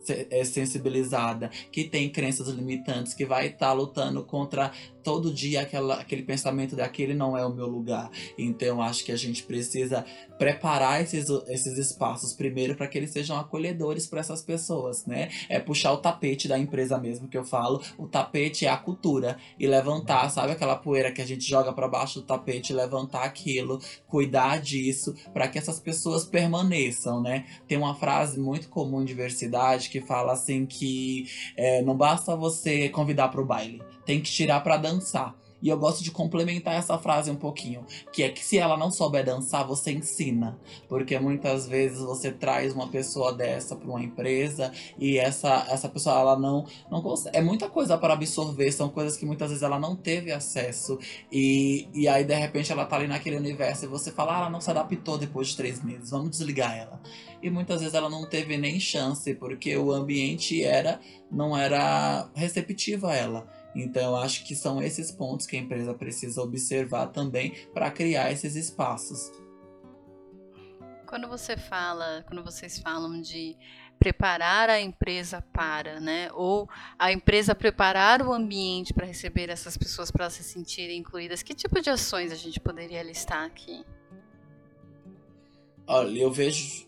[0.08, 4.70] é sensibilizada, que tem crenças limitantes, que vai estar tá lutando contra
[5.06, 8.10] todo dia aquela, aquele pensamento daquele não é o meu lugar.
[8.36, 10.04] Então acho que a gente precisa
[10.36, 15.28] preparar esses, esses espaços primeiro para que eles sejam acolhedores para essas pessoas, né?
[15.48, 17.80] É puxar o tapete da empresa mesmo que eu falo.
[17.96, 21.86] O tapete é a cultura e levantar, sabe aquela poeira que a gente joga para
[21.86, 27.46] baixo do tapete, levantar aquilo, cuidar disso para que essas pessoas permaneçam, né?
[27.68, 32.88] Tem uma frase muito comum em diversidade que fala assim que é, não basta você
[32.88, 35.36] convidar para o baile, tem que tirar para dançar.
[35.62, 38.90] E eu gosto de complementar essa frase um pouquinho, que é que se ela não
[38.90, 44.70] souber dançar, você ensina, porque muitas vezes você traz uma pessoa dessa para uma empresa
[44.98, 49.16] e essa essa pessoa ela não não consegue, é muita coisa para absorver, são coisas
[49.16, 50.98] que muitas vezes ela não teve acesso
[51.32, 54.50] e, e aí de repente ela tá ali naquele universo e você fala, ah, ela
[54.50, 57.00] não se adaptou depois de três meses, vamos desligar ela.
[57.42, 63.06] E muitas vezes ela não teve nem chance porque o ambiente era não era receptivo
[63.06, 63.65] a ela.
[63.76, 68.32] Então, eu acho que são esses pontos que a empresa precisa observar também para criar
[68.32, 69.30] esses espaços.
[71.06, 73.56] Quando você fala, quando vocês falam de
[73.98, 76.30] preparar a empresa para, né?
[76.32, 81.54] Ou a empresa preparar o ambiente para receber essas pessoas para se sentirem incluídas, que
[81.54, 83.84] tipo de ações a gente poderia listar aqui?
[85.86, 86.86] Olha, eu vejo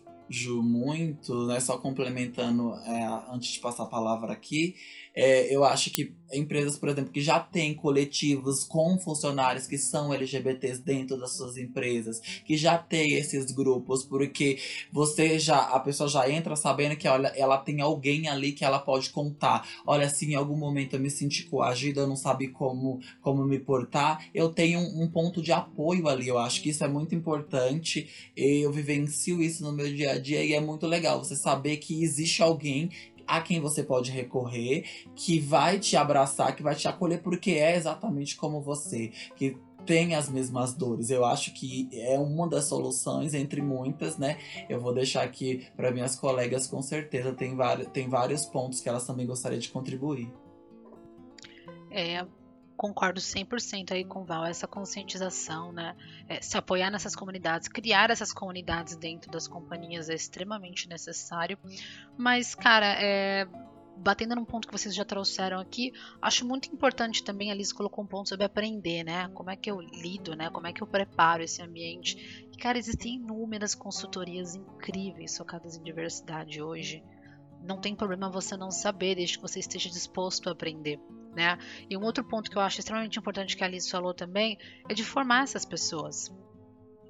[0.61, 4.75] muito, né, só complementando é, antes de passar a palavra aqui,
[5.19, 10.13] é, eu acho que empresas, por exemplo, que já têm coletivos com funcionários que são
[10.13, 14.59] LGBTs dentro das suas empresas, que já tem esses grupos, porque
[14.91, 18.79] você já, a pessoa já entra sabendo que olha, ela tem alguém ali que ela
[18.79, 19.67] pode contar.
[19.85, 23.59] Olha, se em algum momento eu me senti coagida, eu não sabia como, como me
[23.59, 26.27] portar, eu tenho um, um ponto de apoio ali.
[26.27, 28.07] Eu acho que isso é muito importante.
[28.37, 32.03] Eu vivencio isso no meu dia a dia e é muito legal você saber que
[32.03, 32.89] existe alguém
[33.29, 37.75] a quem você pode recorrer, que vai te abraçar, que vai te acolher, porque é
[37.75, 41.09] exatamente como você, que tem as mesmas dores.
[41.09, 44.37] Eu acho que é uma das soluções entre muitas, né?
[44.67, 48.89] Eu vou deixar aqui para minhas colegas, com certeza tem, vários, tem vários pontos que
[48.89, 50.31] elas também gostariam de contribuir.
[51.91, 52.25] É,
[52.79, 55.97] concordo 100% aí com o Val, essa conscientização, né?
[56.29, 61.57] É, se apoiar nessas comunidades, criar essas comunidades dentro das companhias é extremamente necessário.
[62.17, 63.45] Mas, cara, é,
[63.97, 68.01] batendo num ponto que vocês já trouxeram aqui, acho muito importante também, a Liz colocou
[68.01, 69.27] um ponto sobre aprender, né?
[69.33, 70.49] Como é que eu lido, né?
[70.49, 72.47] Como é que eu preparo esse ambiente.
[72.49, 77.03] E, cara, existem inúmeras consultorias incríveis focadas em diversidade hoje.
[77.61, 80.97] Não tem problema você não saber, desde que você esteja disposto a aprender.
[81.35, 81.57] Né?
[81.89, 84.57] E um outro ponto que eu acho extremamente importante que a Alice falou também
[84.89, 86.29] é de formar essas pessoas.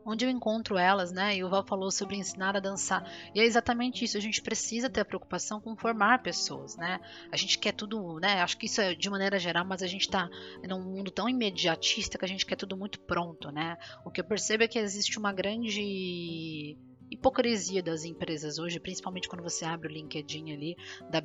[0.06, 1.36] Onde eu encontro elas, né?
[1.36, 3.04] E o Val falou sobre ensinar a dançar.
[3.36, 4.18] E é exatamente isso.
[4.18, 7.00] A gente precisa ter a preocupação com formar pessoas, né?
[7.32, 8.42] A gente quer tudo, né?
[8.42, 10.28] Acho que isso é de maneira geral, mas a gente está
[10.68, 13.78] num mundo tão imediatista que a gente quer tudo muito pronto, né?
[14.04, 16.76] O que eu percebo é que existe uma grande
[17.12, 20.76] hipocrisia das empresas hoje, principalmente quando você abre o LinkedIn ali,
[21.10, 21.22] da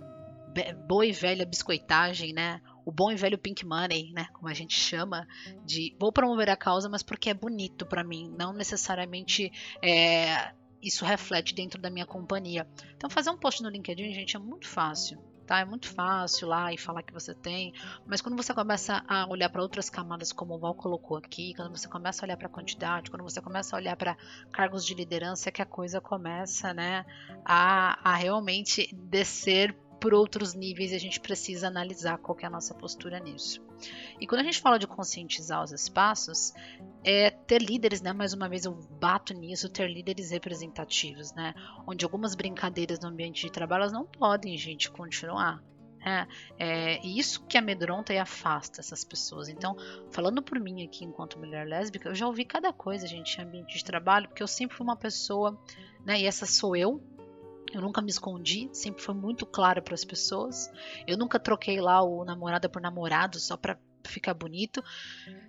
[0.87, 2.61] boa e velha biscoitagem, né?
[2.85, 5.27] O bom e velho pink money, né, como a gente chama,
[5.64, 9.51] de vou promover a causa, mas porque é bonito para mim, não necessariamente
[9.83, 12.68] é, isso reflete dentro da minha companhia.
[12.97, 15.18] Então fazer um post no LinkedIn, gente, é muito fácil.
[15.47, 17.75] Tá, é muito fácil lá e falar que você tem,
[18.07, 21.68] mas quando você começa a olhar para outras camadas, como o Val colocou aqui, quando
[21.68, 24.16] você começa a olhar para a quantidade, quando você começa a olhar para
[24.51, 27.05] cargos de liderança, é que a coisa começa, né,
[27.44, 32.50] a, a realmente descer por outros níveis e a gente precisa analisar qual é a
[32.50, 33.64] nossa postura nisso.
[34.20, 36.52] E quando a gente fala de conscientizar os espaços,
[37.02, 38.12] é ter líderes, né?
[38.12, 41.54] Mais uma vez eu bato nisso, ter líderes representativos, né?
[41.86, 45.62] Onde algumas brincadeiras no ambiente de trabalho elas não podem, gente, continuar.
[46.04, 46.26] É,
[46.58, 49.48] é, e isso que amedronta e afasta essas pessoas.
[49.48, 49.74] Então,
[50.10, 53.78] falando por mim aqui enquanto mulher lésbica, eu já ouvi cada coisa, gente, em ambiente
[53.78, 55.58] de trabalho, porque eu sempre fui uma pessoa,
[56.04, 56.20] né?
[56.20, 57.02] E essa sou eu,
[57.72, 60.70] eu nunca me escondi, sempre foi muito claro para as pessoas.
[61.07, 64.83] Eu nunca troquei lá o namorada por namorado só para ficar bonito.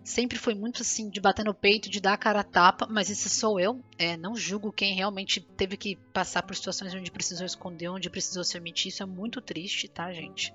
[0.03, 3.09] Sempre foi muito assim, de bater no peito, de dar a cara a tapa, mas
[3.09, 3.83] isso sou eu.
[3.97, 8.43] É, não julgo quem realmente teve que passar por situações onde precisou esconder, onde precisou
[8.43, 8.89] se omitir.
[8.89, 10.53] Isso é muito triste, tá, gente?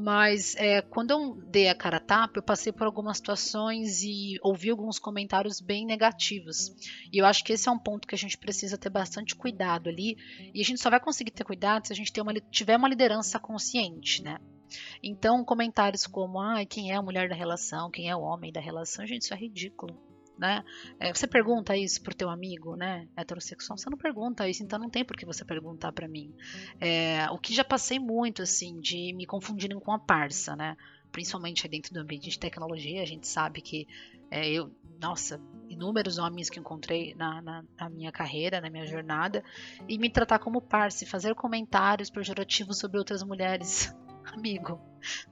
[0.00, 4.38] Mas é, quando eu dei a cara a tapa, eu passei por algumas situações e
[4.44, 6.72] ouvi alguns comentários bem negativos.
[7.12, 9.88] E eu acho que esse é um ponto que a gente precisa ter bastante cuidado
[9.88, 10.16] ali.
[10.54, 13.40] E a gente só vai conseguir ter cuidado se a gente uma, tiver uma liderança
[13.40, 14.38] consciente, né?
[15.02, 18.60] Então, comentários como, ah, quem é a mulher da relação, quem é o homem da
[18.60, 20.07] relação, gente, isso é ridículo.
[20.38, 20.64] Né?
[21.00, 24.88] É, você pergunta isso pro teu amigo, né, heterossexual, você não pergunta isso, então não
[24.88, 26.32] tem por que você perguntar para mim.
[26.80, 30.76] É, o que já passei muito, assim, de me confundirem com a parça, né,
[31.10, 33.88] principalmente dentro do ambiente de tecnologia, a gente sabe que
[34.30, 34.70] é, eu,
[35.00, 39.42] nossa, inúmeros homens que encontrei na, na, na, minha carreira, na minha jornada,
[39.88, 43.94] e me tratar como parça, fazer comentários pejorativos sobre outras mulheres
[44.32, 44.80] amigo,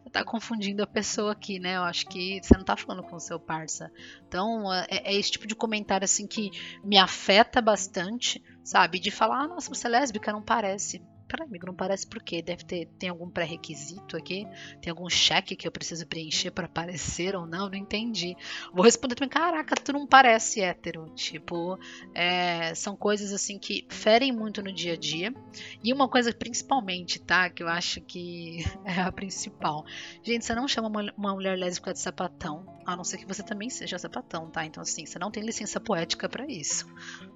[0.03, 1.77] você tá confundindo a pessoa aqui, né?
[1.77, 3.91] Eu acho que você não tá falando com o seu parça.
[4.27, 6.51] Então, é, é esse tipo de comentário, assim, que
[6.85, 8.99] me afeta bastante, sabe?
[8.99, 11.03] De falar, ah, nossa, você é lésbica, não parece.
[11.27, 12.41] Peraí, amigo, não parece por quê?
[12.41, 14.47] Deve ter tem algum pré-requisito aqui?
[14.81, 17.69] Tem algum cheque que eu preciso preencher para aparecer ou não?
[17.69, 18.37] Não entendi.
[18.73, 21.11] Vou responder também, caraca, tu não parece hétero.
[21.15, 21.79] Tipo,
[22.15, 25.35] é, são coisas assim que ferem muito no dia a dia.
[25.83, 27.51] E uma coisa principalmente, tá?
[27.51, 29.85] Que eu acho que é a principal.
[30.23, 33.43] Gente, você não chama uma, uma mulher lésbica de sapatão, a não ser que você
[33.43, 34.65] também seja sapatão, tá?
[34.65, 36.87] Então, assim, você não tem licença poética para isso.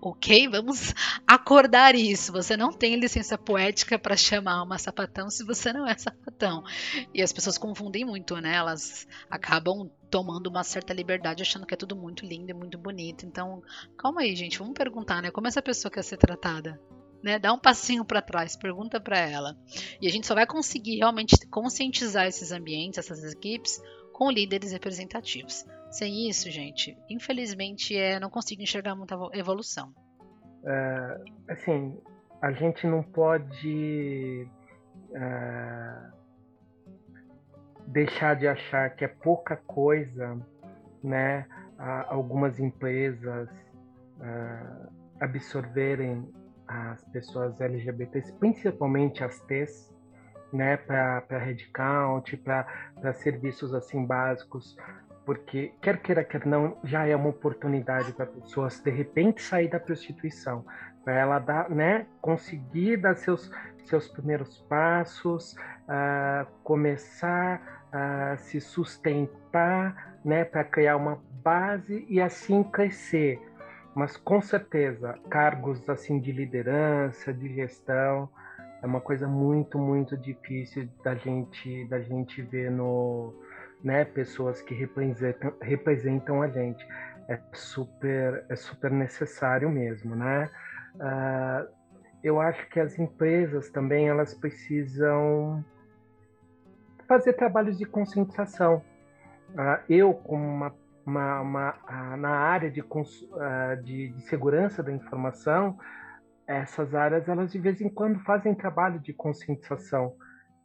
[0.00, 0.48] Ok?
[0.48, 0.94] Vamos
[1.26, 2.32] acordar isso.
[2.32, 6.62] Você não tem licença poética para chamar uma sapatão se você não é sapatão.
[7.14, 8.54] E as pessoas confundem muito, né?
[8.54, 13.26] Elas acabam tomando uma certa liberdade, achando que é tudo muito lindo e muito bonito.
[13.26, 13.62] Então,
[13.96, 14.58] calma aí, gente.
[14.58, 15.30] Vamos perguntar, né?
[15.30, 16.80] Como essa pessoa quer ser tratada?
[17.22, 17.38] Né?
[17.38, 19.56] Dá um passinho para trás, pergunta para ela.
[20.00, 23.80] E a gente só vai conseguir realmente conscientizar esses ambientes, essas equipes,
[24.12, 25.64] com líderes representativos.
[25.90, 29.92] Sem isso, gente, infelizmente, é, não consigo enxergar muita evolução.
[30.64, 31.98] É, assim,
[32.40, 34.48] a gente não pode
[35.14, 35.94] é,
[37.86, 40.40] deixar de achar que é pouca coisa,
[41.02, 41.46] né?
[42.08, 43.48] Algumas empresas
[44.20, 46.30] é, absorverem
[46.66, 49.90] as pessoas LGBTs, principalmente as T's,
[50.52, 54.76] né, para headcount, para serviços assim básicos,
[55.24, 59.80] porque quer queira quer não já é uma oportunidade para pessoas de repente sair da
[59.80, 60.64] prostituição
[61.04, 63.50] para ela dar né conseguir dar seus
[63.84, 65.54] seus primeiros passos
[65.88, 73.40] uh, começar a se sustentar né para criar uma base e assim crescer
[73.94, 78.28] mas com certeza cargos assim de liderança de gestão
[78.82, 83.34] é uma coisa muito muito difícil da gente da gente ver no
[83.82, 86.86] né, pessoas que representam, representam a gente.
[87.28, 90.50] É super, é super necessário mesmo, né?
[90.96, 91.68] Uh,
[92.22, 95.64] eu acho que as empresas também elas precisam
[97.08, 98.82] fazer trabalhos de conscientização.
[99.50, 100.74] Uh, eu, como uma,
[101.04, 102.82] uma, uma uh, na área de,
[103.82, 105.78] de, de, segurança da informação,
[106.46, 110.14] essas áreas elas de vez em quando fazem trabalho de conscientização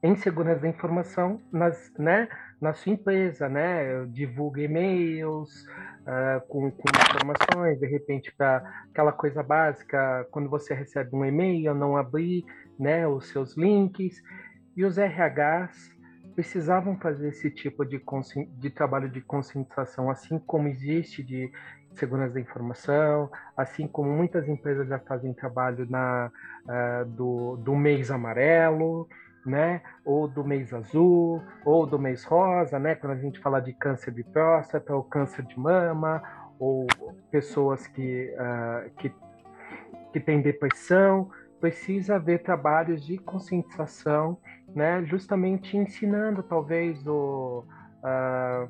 [0.03, 2.28] em segurança da informação nas, né,
[2.60, 4.06] na sua empresa, né?
[4.08, 5.66] Divulga e-mails
[6.01, 8.58] uh, com, com, informações, de repente para
[8.89, 12.45] aquela coisa básica, quando você recebe um e-mail, não abrir,
[12.80, 14.22] né, os seus links.
[14.76, 15.95] E os RHs
[16.36, 18.01] precisavam fazer esse tipo de,
[18.58, 21.49] de trabalho de conscientização, assim como existe de
[21.93, 26.30] segurança da informação, assim como muitas empresas já fazem trabalho na,
[26.66, 29.08] uh, do, do mês amarelo,
[29.46, 29.82] né?
[30.04, 32.96] Ou do mês azul, ou do mês rosa, né?
[32.96, 36.22] Quando a gente fala de câncer de próstata ou câncer de mama,
[36.60, 36.88] ou
[37.30, 39.14] pessoas que, uh, que,
[40.12, 41.30] que têm depressão,
[41.60, 44.38] precisa haver trabalhos de conscientização,
[44.74, 45.04] né?
[45.06, 47.66] Justamente ensinando talvez o
[48.04, 48.70] uh,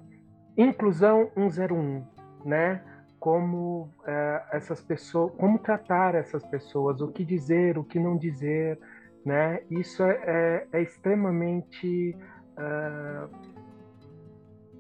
[0.58, 2.06] inclusão 101,
[2.44, 2.82] né?
[3.20, 8.80] Como uh, essas pessoas, como tratar essas pessoas, o que dizer, o que não dizer,
[9.26, 9.62] né?
[9.70, 12.16] Isso é, é, é extremamente
[12.58, 13.30] uh,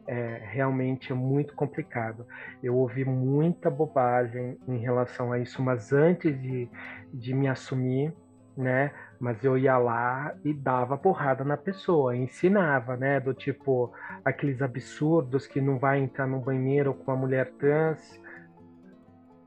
[0.08, 2.26] é realmente é muito complicado.
[2.62, 6.70] Eu ouvi muita bobagem em relação a isso, mas antes de,
[7.14, 8.14] de me assumir,
[8.58, 8.92] né?
[9.20, 13.20] Mas eu ia lá e dava porrada na pessoa, ensinava, né?
[13.20, 13.94] Do tipo
[14.24, 18.20] aqueles absurdos que não vai entrar no banheiro com uma mulher trans,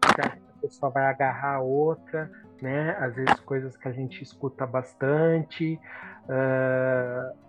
[0.02, 2.30] a pessoa vai agarrar a outra,
[2.61, 2.96] né?
[2.98, 5.78] Às vezes coisas que a gente escuta bastante.
[6.24, 7.47] Uh,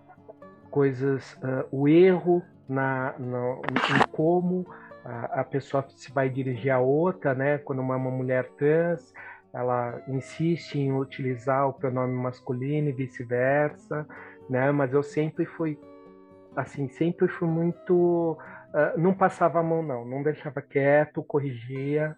[0.70, 4.66] coisas, uh, o erro na, no, em como
[5.04, 7.58] a, a, pessoa se vai dirigir a outra, né?
[7.58, 9.14] Quando uma, uma mulher trans,
[9.54, 14.08] ela insiste em utilizar o pronome masculino e vice-versa,
[14.50, 14.72] né?
[14.72, 15.80] Mas eu sempre fui,
[16.56, 18.38] assim, sempre fui muito
[18.74, 22.16] uh, não passava a mão não, não deixava quieto, corrigia,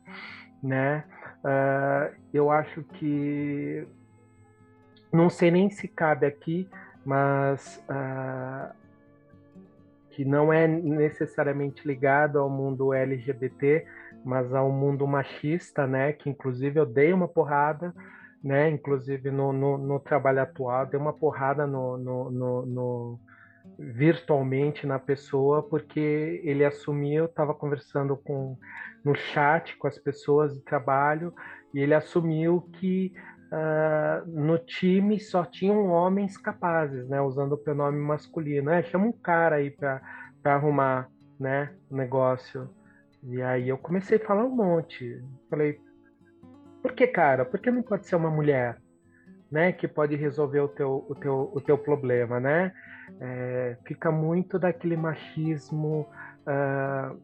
[0.61, 1.03] né?
[1.43, 3.87] Uh, eu acho que
[5.11, 6.69] não sei nem se cabe aqui,
[7.05, 8.73] mas uh,
[10.11, 13.85] que não é necessariamente ligado ao mundo LGBT,
[14.23, 16.13] mas ao mundo machista, né?
[16.13, 17.93] Que inclusive eu dei uma porrada,
[18.43, 18.69] né?
[18.69, 23.19] Inclusive no, no, no trabalho atual, dei uma porrada no, no,
[23.77, 28.57] virtualmente na pessoa, porque ele assumiu, estava conversando com
[29.03, 31.33] no chat com as pessoas de trabalho
[31.73, 33.13] e ele assumiu que
[33.51, 37.21] uh, no time só tinham homens capazes, né?
[37.21, 38.71] Usando o pronome masculino.
[38.71, 40.01] É, chama um cara aí para
[40.45, 41.73] arrumar, né?
[41.89, 42.69] O negócio.
[43.23, 45.21] E aí eu comecei a falar um monte.
[45.49, 45.79] Falei,
[46.81, 47.45] por que, cara?
[47.45, 48.77] Por que não pode ser uma mulher,
[49.51, 49.71] né?
[49.71, 52.71] Que pode resolver o teu, o teu, o teu problema, né?
[53.19, 56.07] É, fica muito daquele machismo
[56.47, 57.21] uh,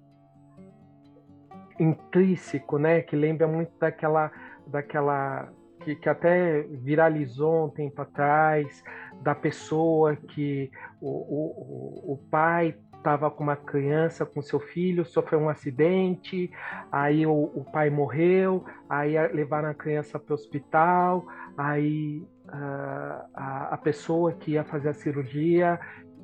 [1.80, 3.01] intrínseco, né?
[3.01, 4.32] Que lembra muito daquela,
[4.67, 5.49] daquela
[5.88, 8.83] que, que até viralizou um tempo atrás,
[9.21, 10.69] da pessoa que
[10.99, 16.51] o, o, o pai estava com uma criança, com seu filho, sofreu um acidente,
[16.91, 21.25] aí o, o pai morreu, aí levaram a criança para o hospital,
[21.57, 25.79] aí a, a, a, pessoa que ia fazer a cirurgia,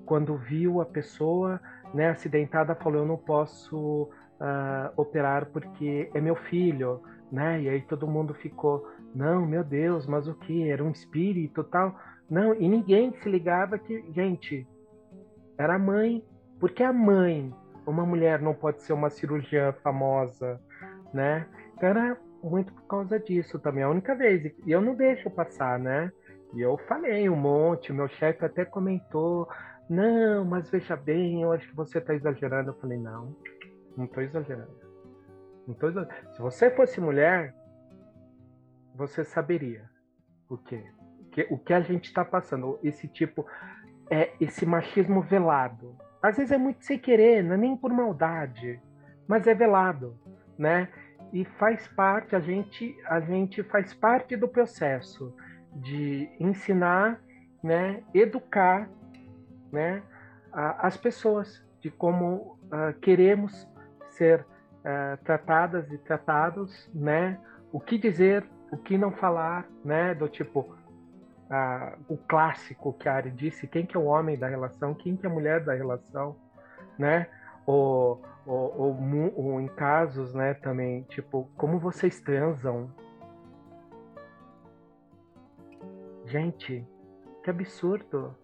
[0.06, 1.62] quando viu a pessoa
[1.94, 4.10] né, acidentada, falou: Eu não posso
[4.42, 7.02] uh, operar porque é meu filho,
[7.32, 7.62] né?
[7.62, 10.70] E aí todo mundo ficou: Não, meu Deus, mas o que?
[10.70, 11.96] Era um espírito tal?
[12.30, 14.68] Não, e ninguém se ligava que, gente,
[15.58, 16.24] era a mãe
[16.64, 17.54] por que a mãe,
[17.86, 20.62] uma mulher, não pode ser uma cirurgiã famosa,
[21.14, 21.46] né?
[21.76, 23.84] Então era muito por causa disso também.
[23.84, 24.46] A única vez.
[24.66, 26.10] E eu não deixo passar, né?
[26.54, 29.46] E eu falei um monte, meu chefe até comentou,
[29.90, 32.70] não, mas veja bem, eu acho que você está exagerando.
[32.70, 33.36] Eu falei, não,
[33.98, 34.80] não estou exagerando.
[35.68, 36.34] Não tô exagerando.
[36.34, 37.54] Se você fosse mulher,
[38.96, 39.90] você saberia
[40.50, 40.84] o quê?
[41.50, 42.80] O que, a gente está passando.
[42.84, 43.46] Esse tipo,
[44.10, 48.80] é esse machismo velado, às vezes é muito sem querer, não é nem por maldade,
[49.28, 50.18] mas é velado,
[50.58, 50.88] né?
[51.34, 55.36] E faz parte, a gente, a gente faz parte do processo
[55.76, 57.20] de ensinar,
[57.62, 58.90] né, educar,
[59.70, 60.02] né,
[60.52, 63.68] a, as pessoas de como uh, queremos
[64.12, 67.38] ser uh, tratadas e tratados, né?
[67.72, 70.16] O que dizer, o que não falar, né?
[70.16, 70.76] Do tipo,
[72.10, 75.28] o clássico que a Ari disse, quem que é o homem da relação, quem que
[75.28, 76.36] é a mulher da relação,
[76.98, 77.28] né?
[77.68, 82.90] Ou, ou, ou, ou em casos, né, também, tipo, como vocês transam.
[86.26, 86.86] Gente,
[87.44, 88.36] que absurdo.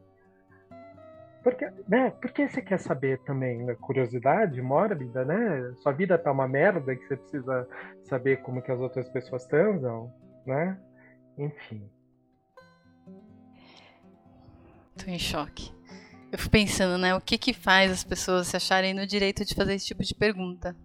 [1.44, 3.76] Porque, né, porque você quer saber também, né?
[3.76, 5.74] curiosidade mórbida, né?
[5.78, 7.68] Sua vida tá uma merda que você precisa
[8.04, 10.14] saber como que as outras pessoas transam,
[10.46, 10.78] né?
[11.38, 11.90] Enfim.
[14.98, 15.72] Tô em choque.
[16.32, 17.16] Eu fico pensando, né?
[17.16, 20.14] O que que faz as pessoas se acharem no direito de fazer esse tipo de
[20.14, 20.76] pergunta?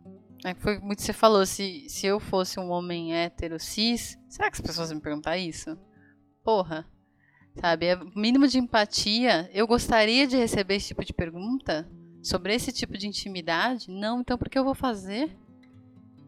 [0.44, 4.50] É, foi muito que você falou, se, se eu fosse um homem hétero cis, será
[4.50, 5.76] que as pessoas me perguntar isso?
[6.44, 6.86] Porra.
[7.60, 9.48] Sabe, é mínimo de empatia.
[9.52, 11.88] Eu gostaria de receber esse tipo de pergunta
[12.22, 13.90] sobre esse tipo de intimidade?
[13.90, 15.36] Não, então por que eu vou fazer?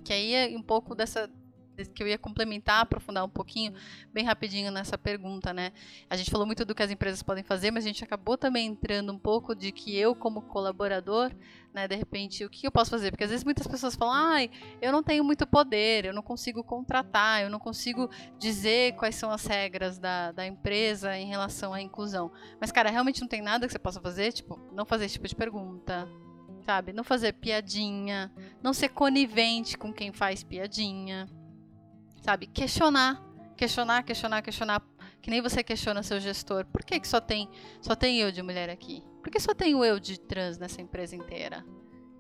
[0.04, 1.28] Que aí é um pouco dessa
[1.84, 3.72] que eu ia complementar, aprofundar um pouquinho,
[4.12, 5.72] bem rapidinho nessa pergunta, né?
[6.08, 8.66] A gente falou muito do que as empresas podem fazer, mas a gente acabou também
[8.66, 11.32] entrando um pouco de que eu, como colaborador,
[11.76, 13.10] né, de repente, o que eu posso fazer?
[13.10, 14.50] Porque às vezes muitas pessoas falam, ai,
[14.80, 18.08] eu não tenho muito poder, eu não consigo contratar, eu não consigo
[18.38, 22.32] dizer quais são as regras da, da empresa em relação à inclusão.
[22.58, 25.28] Mas, cara, realmente não tem nada que você possa fazer, tipo, não fazer esse tipo
[25.28, 26.08] de pergunta,
[26.64, 26.94] sabe?
[26.94, 31.28] Não fazer piadinha, não ser conivente com quem faz piadinha
[32.26, 32.48] sabe?
[32.48, 33.22] Questionar,
[33.56, 34.82] questionar, questionar, questionar.
[35.22, 36.66] Que nem você questiona seu gestor.
[36.66, 37.48] Por que, que só tem
[37.80, 39.04] só tem eu de mulher aqui?
[39.22, 41.64] Por que só tem o eu de trans nessa empresa inteira?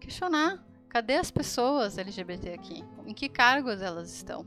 [0.00, 0.64] Questionar.
[0.88, 2.84] Cadê as pessoas LGBT aqui?
[3.04, 4.46] Em que cargos elas estão?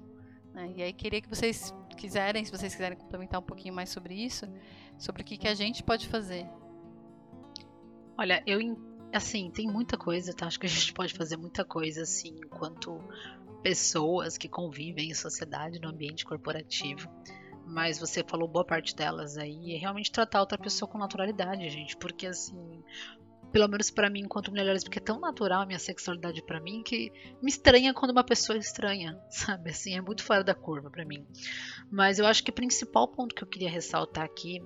[0.53, 0.73] Né?
[0.77, 4.47] E aí queria que vocês quiserem, se vocês quiserem complementar um pouquinho mais sobre isso,
[4.97, 6.47] sobre o que, que a gente pode fazer.
[8.17, 8.59] Olha, eu
[9.13, 10.47] assim, tem muita coisa, tá?
[10.47, 12.99] Acho que a gente pode fazer muita coisa assim, enquanto
[13.61, 17.09] pessoas que convivem em sociedade, no ambiente corporativo.
[17.65, 21.95] Mas você falou boa parte delas aí, é realmente tratar outra pessoa com naturalidade, gente.
[21.97, 22.83] Porque assim,
[23.51, 26.81] pelo menos para mim, enquanto mulher lésbica, é tão natural a minha sexualidade para mim
[26.83, 29.69] que me estranha quando uma pessoa é estranha, sabe?
[29.69, 31.25] Assim, é muito fora da curva para mim.
[31.91, 34.61] Mas eu acho que o principal ponto que eu queria ressaltar aqui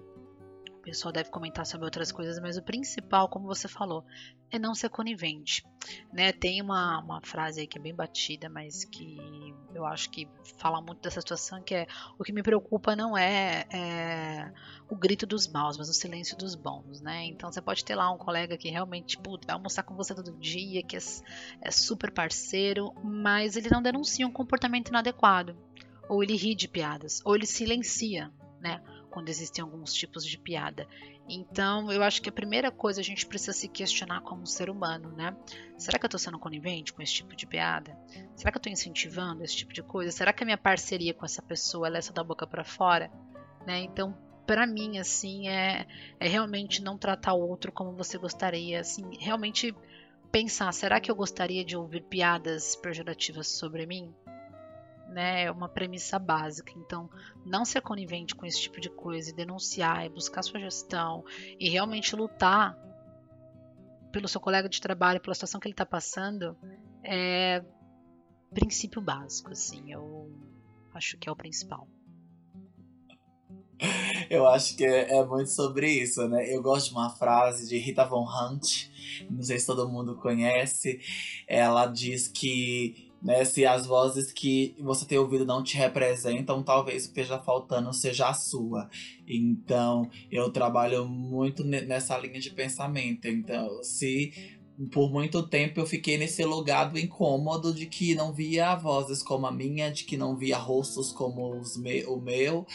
[0.83, 4.05] pessoal deve comentar sobre outras coisas, mas o principal, como você falou,
[4.51, 5.65] é não ser conivente.
[6.11, 6.31] Né?
[6.33, 9.17] Tem uma, uma frase aí que é bem batida, mas que
[9.73, 10.27] eu acho que
[10.57, 11.87] fala muito dessa situação, que é
[12.19, 14.51] o que me preocupa não é, é
[14.89, 17.25] o grito dos maus, mas o silêncio dos bons, né?
[17.25, 20.37] Então você pode ter lá um colega que realmente puto, vai almoçar com você todo
[20.37, 20.99] dia, que é,
[21.61, 25.57] é super parceiro, mas ele não denuncia um comportamento inadequado.
[26.09, 28.29] Ou ele ri de piadas, ou ele silencia,
[28.59, 28.81] né?
[29.13, 30.87] Quando existem alguns tipos de piada.
[31.29, 35.11] Então, eu acho que a primeira coisa a gente precisa se questionar como ser humano,
[35.11, 35.37] né?
[35.77, 37.95] Será que eu estou sendo conivente com esse tipo de piada?
[38.35, 40.11] Será que eu estou incentivando esse tipo de coisa?
[40.11, 43.11] Será que a minha parceria com essa pessoa é essa da boca para fora?
[43.67, 43.81] Né?
[43.81, 45.85] Então, para mim, assim, é,
[46.19, 49.75] é realmente não tratar o outro como você gostaria, assim, realmente
[50.31, 54.11] pensar, será que eu gostaria de ouvir piadas pejorativas sobre mim?
[55.13, 56.73] Né, é uma premissa básica.
[56.75, 57.09] Então,
[57.45, 61.23] não ser conivente com esse tipo de coisa e denunciar e buscar sua gestão
[61.59, 62.77] e realmente lutar
[64.11, 66.55] pelo seu colega de trabalho, pela situação que ele está passando,
[67.03, 67.63] é
[68.53, 70.31] princípio básico, assim, eu
[70.93, 71.87] acho que é o principal.
[74.29, 76.51] Eu acho que é, muito sobre isso, né?
[76.51, 78.89] Eu gosto de uma frase de Rita Von Hunt,
[79.29, 80.99] não sei se todo mundo conhece.
[81.45, 83.45] Ela diz que né?
[83.45, 87.93] Se as vozes que você tem ouvido não te representam, talvez o que esteja faltando
[87.93, 88.89] seja a sua.
[89.27, 93.27] Então, eu trabalho muito nessa linha de pensamento.
[93.27, 94.59] Então, se
[94.91, 99.45] por muito tempo eu fiquei nesse lugar do incômodo de que não via vozes como
[99.45, 102.65] a minha, de que não via rostos como os me o meu.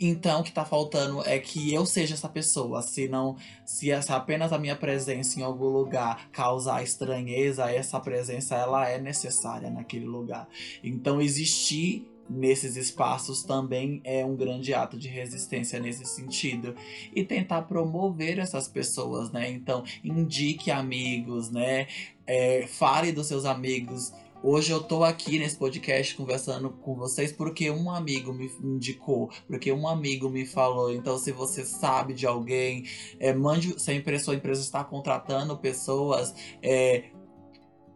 [0.00, 2.80] Então, o que tá faltando é que eu seja essa pessoa.
[2.80, 3.36] Se não,
[3.66, 8.98] se essa apenas a minha presença em algum lugar causar estranheza, essa presença ela é
[8.98, 10.48] necessária naquele lugar.
[10.82, 16.76] Então, existir nesses espaços também é um grande ato de resistência nesse sentido
[17.14, 19.50] e tentar promover essas pessoas, né?
[19.50, 21.88] Então, indique amigos, né?
[22.26, 24.12] É, fale dos seus amigos
[24.42, 29.70] Hoje eu tô aqui nesse podcast conversando com vocês porque um amigo me indicou, porque
[29.70, 30.90] um amigo me falou.
[30.90, 32.86] Então, se você sabe de alguém,
[33.18, 33.78] é, mande.
[33.78, 37.10] Se a sua empresa está contratando pessoas, é,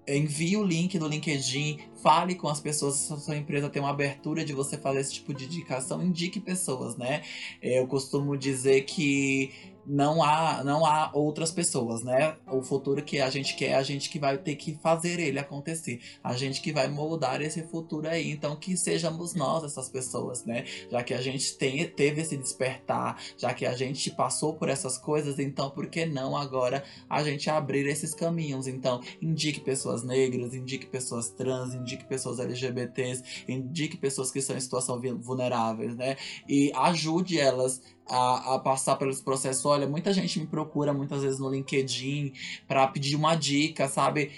[0.07, 2.97] envie o link do LinkedIn, fale com as pessoas.
[2.97, 6.38] Se a sua empresa tem uma abertura de você fazer esse tipo de indicação, indique
[6.40, 7.22] pessoas, né?
[7.62, 12.37] É, eu costumo dizer que não há, não há outras pessoas, né?
[12.47, 16.01] O futuro que a gente quer, a gente que vai ter que fazer ele acontecer.
[16.22, 18.30] A gente que vai moldar esse futuro aí.
[18.30, 20.64] Então, que sejamos nós essas pessoas, né?
[20.91, 24.99] Já que a gente tem, teve esse despertar, já que a gente passou por essas
[24.99, 28.66] coisas, então por que não agora a gente abrir esses caminhos?
[28.66, 34.61] Então, indique pessoas negras, indique pessoas trans, indique pessoas LGBTs, indique pessoas que estão em
[34.61, 36.16] situação vulneráveis, né?
[36.49, 39.64] E ajude elas a, a, passar pelos processos.
[39.64, 42.32] Olha, muita gente me procura muitas vezes no LinkedIn
[42.66, 44.30] para pedir uma dica, sabe?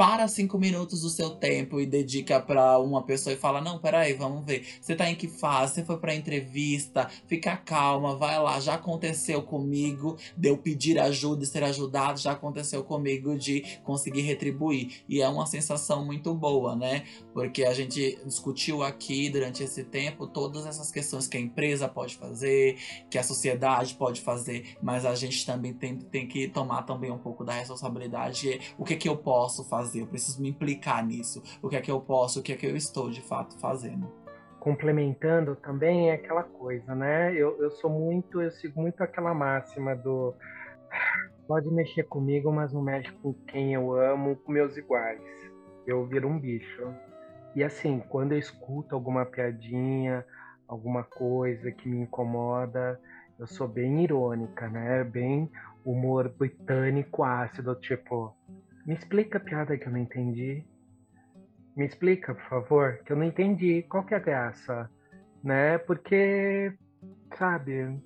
[0.00, 4.14] para cinco minutos do seu tempo e dedica para uma pessoa e fala: Não, peraí,
[4.14, 4.64] vamos ver.
[4.80, 5.74] Você tá em que fase?
[5.74, 7.06] Você foi pra entrevista?
[7.26, 8.58] Fica calma, vai lá.
[8.60, 14.22] Já aconteceu comigo de eu pedir ajuda e ser ajudado, já aconteceu comigo de conseguir
[14.22, 15.02] retribuir.
[15.06, 17.04] E é uma sensação muito boa, né?
[17.32, 22.16] Porque a gente discutiu aqui durante esse tempo todas essas questões que a empresa pode
[22.16, 22.78] fazer,
[23.10, 27.18] que a sociedade pode fazer, mas a gente também tem, tem que tomar também um
[27.18, 28.74] pouco da responsabilidade.
[28.78, 29.80] O que, que eu posso fazer?
[29.90, 31.42] fazer, eu preciso me implicar nisso.
[31.62, 34.10] O que é que eu posso, o que é que eu estou de fato fazendo.
[34.58, 37.34] Complementando também é aquela coisa, né?
[37.34, 40.34] Eu, eu sou muito, eu sigo muito aquela máxima do
[41.48, 45.22] pode mexer comigo, mas não mexe com quem eu amo, com meus iguais.
[45.86, 46.94] Eu viro um bicho.
[47.54, 50.24] E assim, quando eu escuto alguma piadinha,
[50.68, 53.00] alguma coisa que me incomoda,
[53.38, 55.02] eu sou bem irônica, né?
[55.02, 55.50] Bem
[55.84, 58.36] humor britânico ácido, tipo,
[58.86, 60.64] me explica a piada que eu não entendi.
[61.76, 63.82] Me explica, por favor, que eu não entendi.
[63.88, 64.90] Qual que é a graça?
[65.42, 65.78] Né?
[65.78, 66.72] Porque,
[67.36, 68.00] sabe,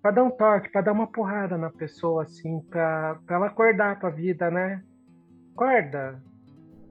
[0.00, 3.98] para dar um toque, para dar uma porrada na pessoa, assim, pra, pra ela acordar
[3.98, 4.82] pra vida, né?
[5.52, 6.22] Acorda!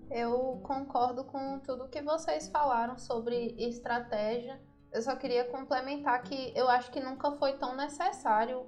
[0.10, 4.60] Eu concordo com tudo que vocês falaram sobre estratégia.
[4.91, 8.66] Eu só queria complementar que eu acho que nunca foi tão necessário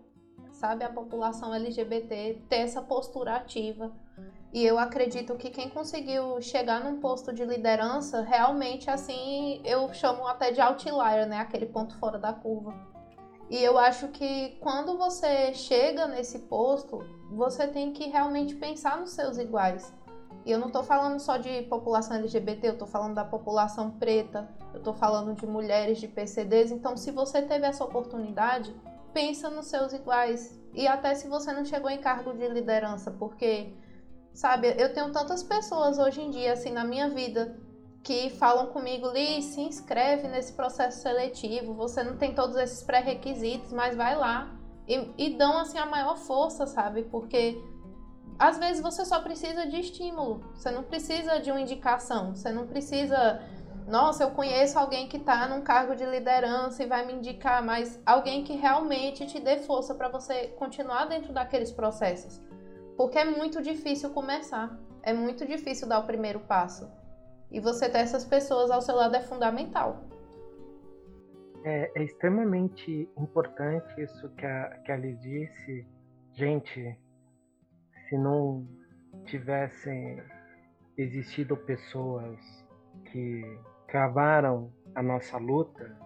[0.62, 3.92] sabe, a população LGBT ter essa postura ativa.
[4.54, 10.28] E eu acredito que quem conseguiu chegar num posto de liderança, realmente assim, eu chamo
[10.28, 12.76] até de outlier, né, aquele ponto fora da curva.
[13.50, 17.00] E eu acho que quando você chega nesse posto,
[17.32, 19.94] você tem que realmente pensar nos seus iguais.
[20.46, 24.50] E eu não estou falando só de população LGBT, eu estou falando da população preta,
[24.74, 26.72] eu estou falando de mulheres, de PCDs.
[26.72, 28.76] Então, se você teve essa oportunidade,
[29.14, 30.60] pensa nos seus iguais.
[30.74, 33.74] E até se você não chegou em cargo de liderança, porque,
[34.34, 37.56] sabe, eu tenho tantas pessoas hoje em dia, assim, na minha vida,
[38.04, 43.72] que falam comigo, Li, se inscreve nesse processo seletivo, você não tem todos esses pré-requisitos,
[43.72, 44.56] mas vai lá.
[44.88, 47.04] E, e dão, assim, a maior força, sabe?
[47.04, 47.62] Porque
[48.42, 52.66] às vezes você só precisa de estímulo, você não precisa de uma indicação, você não
[52.66, 53.40] precisa
[53.88, 58.02] nossa, eu conheço alguém que está num cargo de liderança e vai me indicar, mas
[58.04, 62.42] alguém que realmente te dê força para você continuar dentro daqueles processos.
[62.98, 66.90] Porque é muito difícil começar, é muito difícil dar o primeiro passo.
[67.52, 70.04] E você ter essas pessoas ao seu lado é fundamental.
[71.64, 75.86] É, é extremamente importante isso que a, que a Liz disse.
[76.34, 76.98] Gente,
[78.12, 78.68] se não
[79.24, 80.22] tivessem
[80.98, 82.38] existido pessoas
[83.06, 83.42] que
[83.88, 85.98] travaram a nossa luta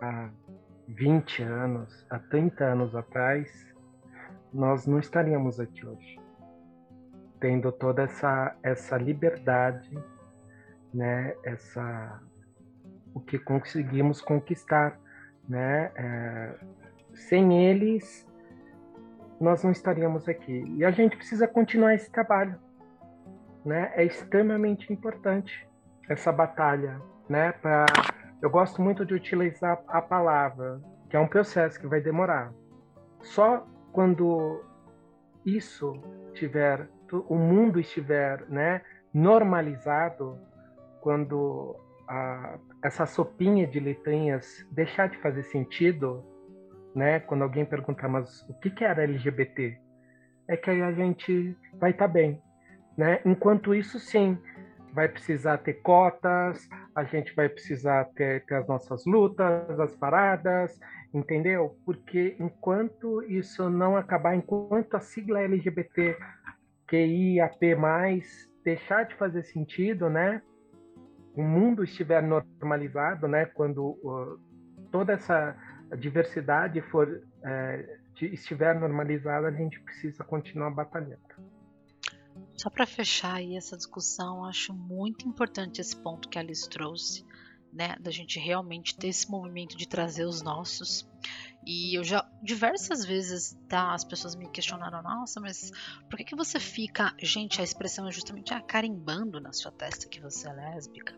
[0.00, 0.28] há
[0.88, 3.72] 20 anos, há 30 anos atrás,
[4.52, 6.18] nós não estaríamos aqui hoje.
[7.38, 9.96] Tendo toda essa, essa liberdade,
[10.92, 12.20] né, essa,
[13.14, 14.98] o que conseguimos conquistar.
[15.48, 15.92] Né?
[15.94, 16.58] É,
[17.14, 18.28] sem eles,
[19.40, 20.64] nós não estaríamos aqui.
[20.76, 22.58] E a gente precisa continuar esse trabalho.
[23.64, 23.90] Né?
[23.94, 25.66] É extremamente importante
[26.08, 27.52] essa batalha, né?
[27.52, 27.86] Pra...
[28.42, 32.52] Eu gosto muito de utilizar a palavra, que é um processo que vai demorar.
[33.20, 34.64] Só quando
[35.44, 36.00] isso
[36.34, 36.88] tiver,
[37.28, 38.82] o mundo estiver, né,
[39.12, 40.38] normalizado,
[41.00, 41.76] quando
[42.08, 46.24] a, essa sopinha de letrinhas deixar de fazer sentido,
[46.94, 47.20] né?
[47.20, 49.78] Quando alguém perguntar, mas o que, que era LGBT?
[50.48, 52.40] É que aí a gente vai estar tá bem,
[52.96, 53.20] né?
[53.24, 54.36] Enquanto isso, sim,
[54.92, 60.78] vai precisar ter cotas, a gente vai precisar ter, ter as nossas lutas, as paradas,
[61.14, 61.76] entendeu?
[61.84, 66.16] Porque enquanto isso não acabar, enquanto a sigla LGBT
[66.88, 67.76] QIAP+,
[68.64, 70.42] deixar de fazer sentido, né?
[71.34, 73.46] O mundo estiver normalizado, né?
[73.46, 74.38] Quando uh,
[74.90, 75.56] toda essa
[75.96, 81.20] diversidade for é, estiver normalizada, a gente precisa continuar batalhando.
[82.56, 87.24] Só para fechar aí essa discussão, acho muito importante esse ponto que a Alice trouxe,
[87.72, 91.08] né, da gente realmente ter esse movimento de trazer os nossos.
[91.66, 95.70] E eu já diversas vezes tá, as pessoas me questionaram, nossa, mas
[96.08, 97.14] por que, que você fica.
[97.18, 101.14] Gente, a expressão é justamente ah, carimbando na sua testa que você é lésbica.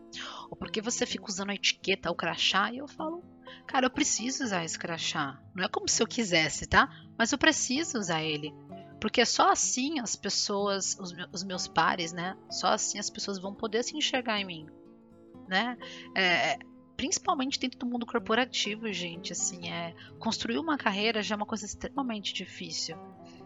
[0.49, 2.71] Ou por que você fica usando a etiqueta, o crachá?
[2.71, 3.23] E eu falo,
[3.65, 5.39] cara, eu preciso usar esse crachá.
[5.55, 6.89] Não é como se eu quisesse, tá?
[7.17, 8.53] Mas eu preciso usar ele.
[8.99, 12.37] Porque só assim as pessoas, os, meus pares, né?
[12.49, 14.67] Só assim as pessoas vão poder se enxergar em mim,
[15.47, 15.77] né?
[16.15, 16.57] É,
[16.95, 21.65] principalmente dentro do mundo corporativo, gente, assim, é construir uma carreira já é uma coisa
[21.65, 22.97] extremamente difícil.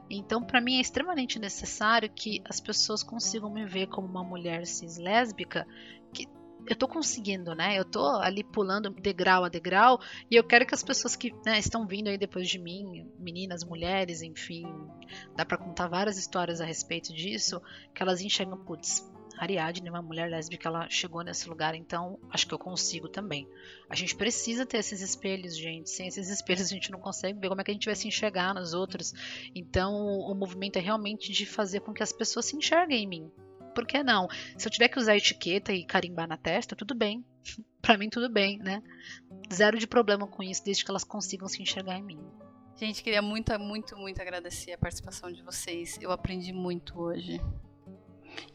[0.09, 4.65] Então, para mim é extremamente necessário que as pessoas consigam me ver como uma mulher
[4.65, 5.67] cis lésbica
[6.13, 6.27] que
[6.67, 7.77] eu tô conseguindo, né?
[7.77, 9.99] Eu tô ali pulando degrau a degrau
[10.29, 13.63] e eu quero que as pessoas que né, estão vindo aí depois de mim, meninas,
[13.63, 14.65] mulheres, enfim,
[15.35, 17.61] dá para contar várias histórias a respeito disso,
[17.93, 22.53] que elas enxergam, putz, Ariadne, uma mulher lésbica, ela chegou nesse lugar, então acho que
[22.53, 23.47] eu consigo também.
[23.87, 25.89] A gente precisa ter esses espelhos, gente.
[25.89, 28.07] Sem esses espelhos a gente não consegue ver como é que a gente vai se
[28.07, 29.13] enxergar nos outros.
[29.53, 33.31] Então o movimento é realmente de fazer com que as pessoas se enxerguem em mim,
[33.77, 34.27] por que não?
[34.57, 37.23] Se eu tiver que usar etiqueta e carimbar na testa, tudo bem.
[37.79, 38.81] para mim, tudo bem, né?
[39.53, 42.19] Zero de problema com isso, desde que elas consigam se enxergar em mim.
[42.75, 45.95] Gente, queria muito, muito, muito agradecer a participação de vocês.
[46.01, 47.39] Eu aprendi muito hoje.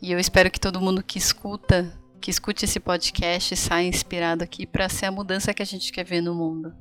[0.00, 4.66] E eu espero que todo mundo que escuta, que escute esse podcast, saia inspirado aqui
[4.66, 6.74] para ser a mudança que a gente quer ver no mundo.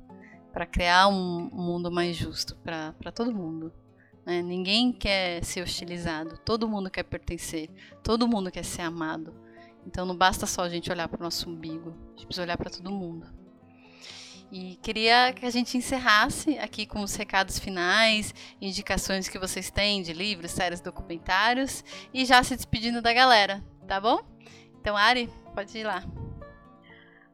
[0.52, 3.72] Para criar um mundo mais justo para todo mundo.
[4.26, 4.42] Né?
[4.42, 7.70] Ninguém quer ser hostilizado, todo mundo quer pertencer,
[8.04, 9.34] todo mundo quer ser amado.
[9.86, 12.58] Então não basta só a gente olhar para o nosso umbigo, a gente precisa olhar
[12.58, 13.28] para todo mundo.
[14.52, 20.04] E queria que a gente encerrasse aqui com os recados finais, indicações que vocês têm
[20.04, 24.20] de livros, séries, documentários e já se despedindo da galera, tá bom?
[24.82, 26.04] Então, Ari, pode ir lá.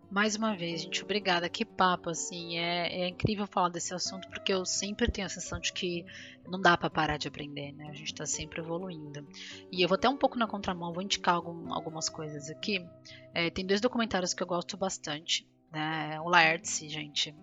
[0.10, 1.50] Mais uma vez, gente, obrigada.
[1.50, 2.58] Que papo, assim.
[2.58, 6.06] É, é, incrível falar desse assunto porque eu sempre tenho a sensação de que
[6.48, 7.90] não dá para parar de aprender, né?
[7.90, 9.28] A gente tá sempre evoluindo.
[9.70, 12.86] E eu vou até um pouco na contramão, vou indicar algum, algumas coisas aqui.
[13.34, 16.20] É, tem dois documentários que eu gosto bastante, né?
[16.22, 17.36] O Laertes, gente.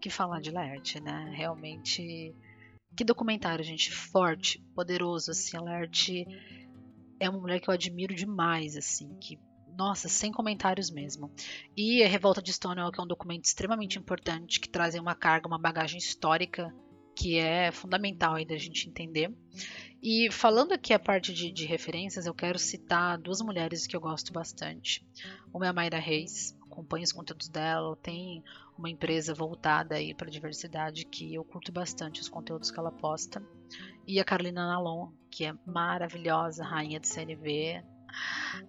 [0.00, 1.30] que falar de Laerte, né?
[1.36, 2.34] Realmente.
[2.96, 3.92] Que documentário, gente.
[3.92, 5.58] Forte, poderoso, assim.
[5.58, 6.26] A Laerte
[7.20, 9.14] é uma mulher que eu admiro demais, assim.
[9.20, 9.38] Que
[9.78, 11.30] nossa, sem comentários mesmo.
[11.76, 15.46] E a Revolta de Stonewall, que é um documento extremamente importante, que traz uma carga,
[15.46, 16.74] uma bagagem histórica
[17.14, 19.32] que é fundamental aí da gente entender.
[20.02, 24.00] E falando aqui a parte de, de, referências, eu quero citar duas mulheres que eu
[24.00, 25.06] gosto bastante.
[25.54, 28.42] Uma é a Mayra Reis, acompanho os conteúdos dela, tem
[28.76, 33.42] uma empresa voltada aí para diversidade que eu curto bastante os conteúdos que ela posta.
[34.06, 37.82] E a Carolina Nalon, que é maravilhosa, rainha de CNV,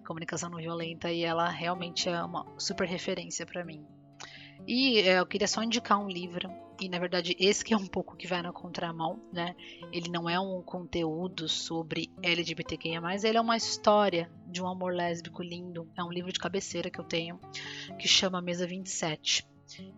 [0.06, 3.84] comunicação não violenta, e ela realmente é uma super referência para mim.
[4.66, 7.86] E é, eu queria só indicar um livro, e na verdade esse que é um
[7.86, 9.54] pouco que vai na contramão, né?
[9.92, 15.42] Ele não é um conteúdo sobre LGBTQIA+, ele é uma história de um amor lésbico
[15.42, 15.88] lindo.
[15.96, 17.38] É um livro de cabeceira que eu tenho,
[17.98, 19.46] que chama Mesa 27.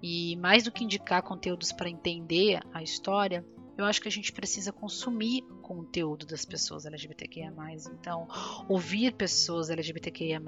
[0.03, 3.45] E mais do que indicar conteúdos para entender a história,
[3.82, 7.52] eu acho que a gente precisa consumir conteúdo das pessoas LGBTQIA+.
[7.92, 8.28] Então,
[8.68, 10.40] ouvir pessoas LGBTQIA+,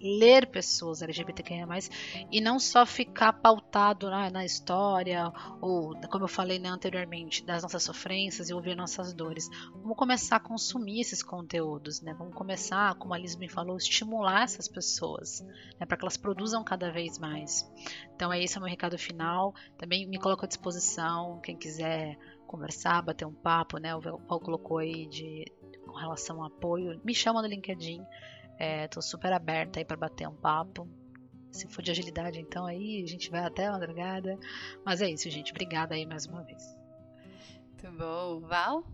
[0.00, 1.66] ler pessoas LGBTQIA+,
[2.30, 7.62] e não só ficar pautado na, na história, ou, como eu falei né, anteriormente, das
[7.62, 9.48] nossas sofrências e ouvir nossas dores.
[9.72, 12.14] Vamos começar a consumir esses conteúdos, né?
[12.14, 15.44] Vamos começar, como a Liz me falou, estimular essas pessoas,
[15.78, 17.68] né, para que elas produzam cada vez mais.
[18.14, 19.54] Então, é esse é o meu recado final.
[19.76, 22.18] Também me coloco à disposição, quem quiser
[22.48, 23.94] conversar, bater um papo, né?
[23.94, 25.44] O Paulo colocou aí de
[25.86, 27.00] com relação ao apoio.
[27.04, 28.02] Me chama no LinkedIn.
[28.84, 30.88] Estou é, super aberta aí para bater um papo.
[31.52, 34.38] Se for de agilidade, então aí a gente vai até a madrugada.
[34.84, 35.52] Mas é isso, gente.
[35.52, 36.62] Obrigada aí mais uma vez.
[37.68, 38.40] Muito bom.
[38.40, 38.84] Val?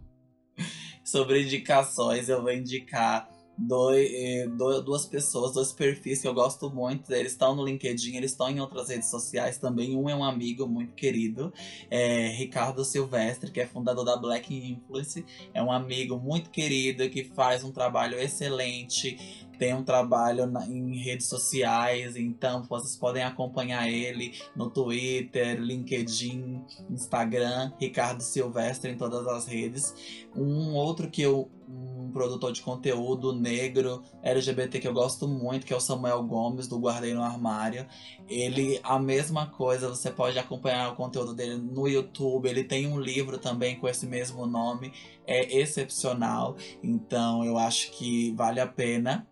[1.05, 4.47] Sobre indicações, eu vou indicar dois, eh,
[4.85, 7.13] duas pessoas, dois perfis que eu gosto muito.
[7.13, 9.97] Eles estão no LinkedIn, eles estão em outras redes sociais também.
[9.97, 11.53] Um é um amigo muito querido,
[11.91, 15.25] é Ricardo Silvestre, que é fundador da Black Influence.
[15.53, 20.97] É um amigo muito querido que faz um trabalho excelente tem um trabalho na, em
[20.97, 29.27] redes sociais, então vocês podem acompanhar ele no Twitter, LinkedIn, Instagram, Ricardo Silvestre em todas
[29.27, 29.95] as redes.
[30.35, 35.73] Um outro que eu um produtor de conteúdo negro LGBT que eu gosto muito, que
[35.73, 37.87] é o Samuel Gomes do Guardei no Armário.
[38.29, 42.49] Ele a mesma coisa, você pode acompanhar o conteúdo dele no YouTube.
[42.49, 44.93] Ele tem um livro também com esse mesmo nome,
[45.27, 46.57] é excepcional.
[46.83, 49.27] Então eu acho que vale a pena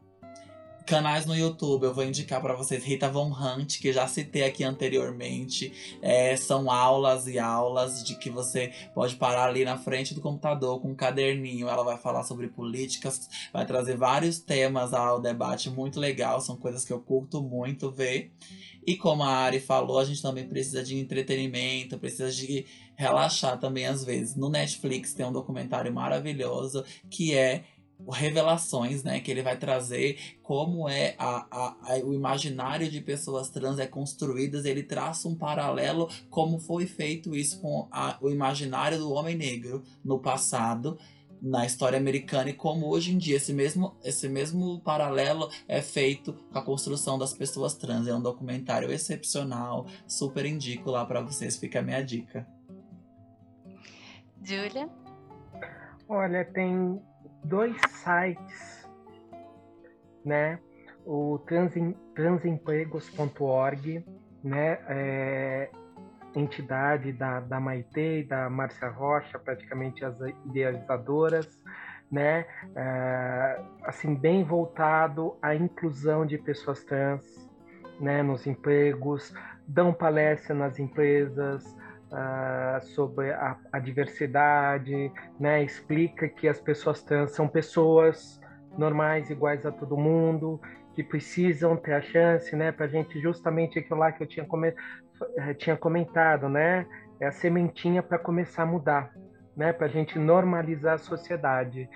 [0.86, 4.64] canais no YouTube, eu vou indicar para vocês Rita Von Hunt, que já citei aqui
[4.64, 5.98] anteriormente.
[6.00, 10.80] É, são aulas e aulas de que você pode parar ali na frente do computador
[10.80, 11.68] com um caderninho.
[11.68, 16.40] Ela vai falar sobre políticas, vai trazer vários temas ao debate muito legal.
[16.40, 18.32] São coisas que eu curto muito ver.
[18.84, 22.66] E como a Ari falou, a gente também precisa de entretenimento, precisa de
[22.96, 24.36] relaxar também às vezes.
[24.36, 27.64] No Netflix tem um documentário maravilhoso que é
[28.10, 33.48] revelações, né, que ele vai trazer como é a, a, a, o imaginário de pessoas
[33.48, 37.88] trans é construído, ele traça um paralelo como foi feito isso com
[38.20, 40.98] o imaginário do homem negro no passado
[41.42, 46.32] na história americana e como hoje em dia esse mesmo, esse mesmo paralelo é feito
[46.52, 48.06] com a construção das pessoas trans.
[48.06, 52.46] É um documentário excepcional, super indico lá para vocês, fica a minha dica.
[54.44, 54.88] Julia?
[56.08, 57.02] Olha, tem
[57.44, 58.88] dois sites,
[60.24, 60.58] né?
[61.04, 61.40] O
[62.14, 64.04] transempregos.org,
[64.42, 64.78] né?
[64.88, 65.70] É,
[66.34, 71.60] entidade da, da Maite e da Márcia Rocha, praticamente as idealizadoras,
[72.10, 72.46] né?
[72.74, 77.24] É, assim, bem voltado à inclusão de pessoas trans,
[78.00, 78.22] né?
[78.22, 79.34] Nos empregos,
[79.66, 81.64] dão palestra nas empresas,
[82.12, 85.10] uh, sobre a, a, diversidade,
[85.40, 85.64] né?
[85.64, 88.40] explica que as pessoas trans são pessoas
[88.76, 90.60] normais, iguais a todo mundo,
[90.94, 94.74] que precisam ter a chance, né, para gente justamente aquilo lá que eu tinha, come,
[95.38, 96.86] eh, tinha comentado, né,
[97.20, 99.14] é a sementinha para começar a mudar,
[99.56, 101.88] né, para a gente normalizar a sociedade.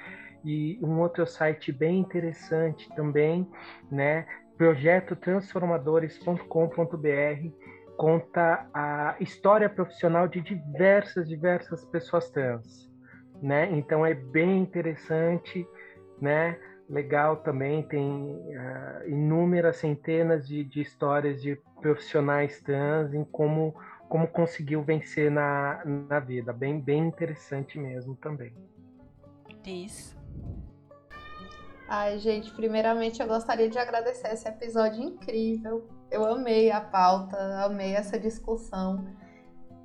[0.44, 3.50] E um outro site bem interessante também,
[3.90, 7.50] né, projetotransformadores.com.br,
[7.96, 12.90] conta a história profissional de diversas, diversas pessoas trans,
[13.42, 13.70] né?
[13.72, 15.66] Então é bem interessante,
[16.20, 16.58] né?
[16.88, 23.74] Legal também, tem uh, inúmeras centenas de, de histórias de profissionais trans em como,
[24.08, 26.52] como conseguiu vencer na, na vida.
[26.52, 28.54] Bem, bem interessante mesmo também.
[29.64, 30.16] Isso.
[31.88, 37.94] Ai, gente, primeiramente eu gostaria de agradecer esse episódio incrível eu amei a pauta, amei
[37.94, 39.04] essa discussão.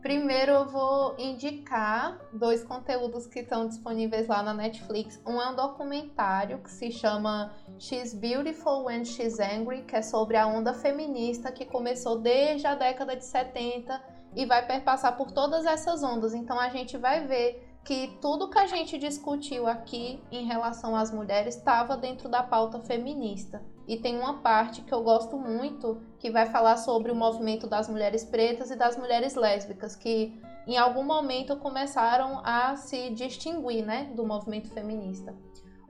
[0.01, 5.21] Primeiro eu vou indicar dois conteúdos que estão disponíveis lá na Netflix.
[5.27, 10.37] Um é um documentário que se chama She's Beautiful When She's Angry, que é sobre
[10.37, 14.01] a onda feminista que começou desde a década de 70
[14.35, 16.33] e vai perpassar por todas essas ondas.
[16.33, 21.11] Então a gente vai ver que tudo que a gente discutiu aqui em relação às
[21.11, 23.61] mulheres estava dentro da pauta feminista.
[23.87, 27.89] E tem uma parte que eu gosto muito que vai falar sobre o movimento das
[27.89, 34.11] mulheres pretas e das mulheres lésbicas, que em algum momento começaram a se distinguir né,
[34.15, 35.35] do movimento feminista.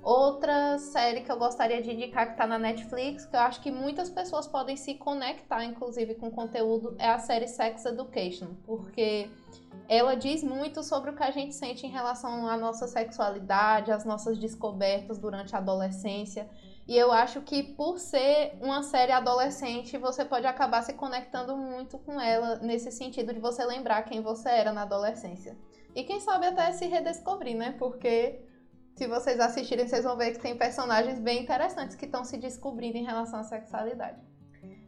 [0.04, 3.70] Outra série que eu gostaria de indicar que está na Netflix, que eu acho que
[3.70, 9.30] muitas pessoas podem se conectar, inclusive, com o conteúdo, é a série Sex Education, porque
[9.88, 14.04] ela diz muito sobre o que a gente sente em relação à nossa sexualidade, às
[14.04, 16.50] nossas descobertas durante a adolescência.
[16.88, 22.00] E eu acho que por ser uma série adolescente, você pode acabar se conectando muito
[22.00, 25.56] com ela nesse sentido de você lembrar quem você era na adolescência.
[25.94, 27.76] E quem sabe até se redescobrir, né?
[27.78, 28.42] Porque
[29.02, 33.00] se vocês assistirem, vocês vão ver que tem personagens bem interessantes que estão se descobrindo
[33.00, 34.20] em relação à sexualidade.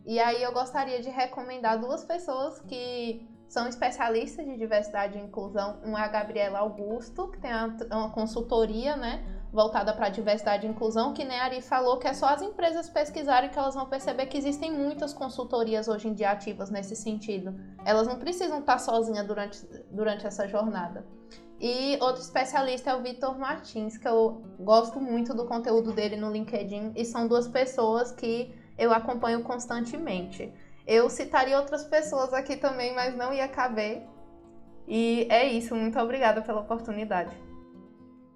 [0.06, 5.80] E aí eu gostaria de recomendar duas pessoas que são especialistas de diversidade e inclusão.
[5.84, 7.50] Uma é a Gabriela Augusto, que tem
[7.92, 12.14] uma consultoria, né, voltada para diversidade e inclusão, que nem a Ari falou, que é
[12.14, 16.30] só as empresas pesquisarem que elas vão perceber que existem muitas consultorias hoje em dia
[16.30, 17.60] ativas nesse sentido.
[17.84, 21.04] Elas não precisam estar sozinhas durante, durante essa jornada.
[21.60, 26.32] E outro especialista é o Vitor Martins, que eu gosto muito do conteúdo dele no
[26.32, 30.52] LinkedIn, e são duas pessoas que eu acompanho constantemente.
[30.86, 34.04] Eu citaria outras pessoas aqui também, mas não ia caber.
[34.88, 37.36] E é isso, muito obrigada pela oportunidade.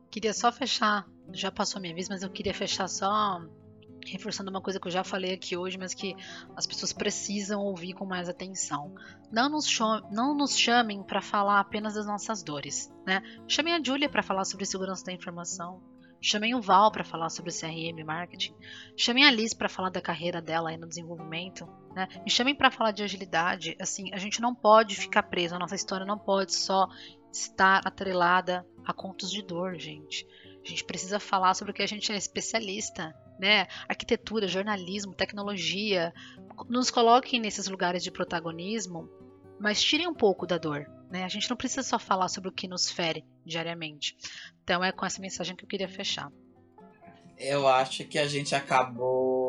[0.10, 3.42] Queria só fechar, já passou minha vez, mas eu queria fechar só
[4.12, 6.16] reforçando uma coisa que eu já falei aqui hoje, mas que
[6.56, 8.94] as pessoas precisam ouvir com mais atenção.
[9.32, 9.68] Não nos,
[10.12, 13.22] não nos chamem para falar apenas das nossas dores, né?
[13.48, 15.82] Chamem a Julia para falar sobre segurança da informação.
[16.20, 18.56] Chamem o Val para falar sobre CRM marketing.
[18.96, 21.68] Chamem a Liz para falar da carreira dela aí no desenvolvimento.
[21.96, 22.08] Né?
[22.24, 23.78] Me chamem para falar de agilidade.
[23.80, 25.56] Assim, a gente não pode ficar preso.
[25.56, 26.88] A nossa história não pode só
[27.32, 30.26] estar atrelada a contos de dor, gente.
[30.64, 33.68] A gente precisa falar sobre o que a gente é especialista, né?
[33.88, 36.14] Arquitetura, jornalismo, tecnologia.
[36.70, 39.10] Nos coloquem nesses lugares de protagonismo,
[39.60, 40.88] mas tirem um pouco da dor.
[41.10, 41.24] Né?
[41.24, 44.16] A gente não precisa só falar sobre o que nos fere diariamente.
[44.64, 46.32] Então é com essa mensagem que eu queria fechar.
[47.38, 49.47] Eu acho que a gente acabou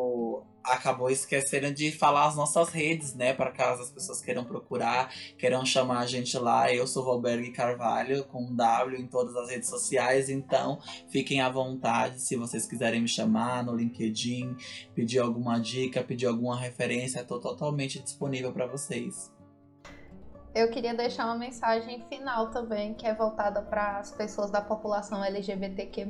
[0.63, 3.33] acabou esquecendo de falar as nossas redes, né?
[3.33, 6.71] Para caso as pessoas queiram procurar, queiram chamar a gente lá.
[6.71, 10.29] Eu sou Valberg Carvalho, com um W em todas as redes sociais.
[10.29, 10.79] Então,
[11.09, 14.55] fiquem à vontade se vocês quiserem me chamar no LinkedIn,
[14.93, 17.21] pedir alguma dica, pedir alguma referência.
[17.21, 19.31] Estou totalmente disponível para vocês.
[20.53, 25.23] Eu queria deixar uma mensagem final também, que é voltada para as pessoas da população
[25.23, 26.07] LGBTQ+,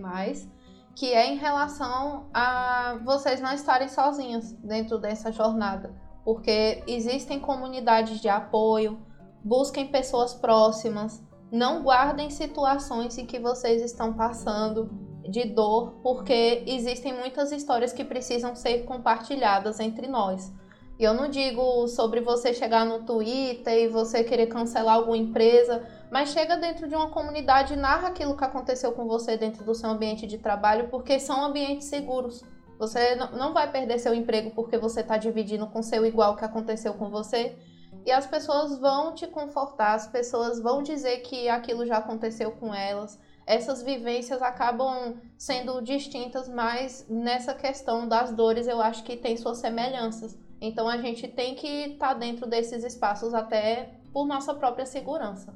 [1.00, 5.96] que é em relação a vocês não estarem sozinhos dentro dessa jornada,
[6.26, 9.00] porque existem comunidades de apoio,
[9.42, 14.90] busquem pessoas próximas, não guardem situações em que vocês estão passando
[15.30, 20.54] de dor, porque existem muitas histórias que precisam ser compartilhadas entre nós.
[21.00, 25.82] E eu não digo sobre você chegar no Twitter e você querer cancelar alguma empresa,
[26.10, 29.76] mas chega dentro de uma comunidade e narra aquilo que aconteceu com você dentro do
[29.76, 32.44] seu ambiente de trabalho, porque são ambientes seguros.
[32.80, 36.94] Você não vai perder seu emprego porque você está dividindo com seu igual que aconteceu
[36.94, 37.58] com você.
[38.06, 42.74] E as pessoas vão te confortar, as pessoas vão dizer que aquilo já aconteceu com
[42.74, 43.20] elas.
[43.46, 49.58] Essas vivências acabam sendo distintas, mas nessa questão das dores eu acho que tem suas
[49.58, 50.38] semelhanças.
[50.62, 55.54] Então a gente tem que estar tá dentro desses espaços até por nossa própria segurança.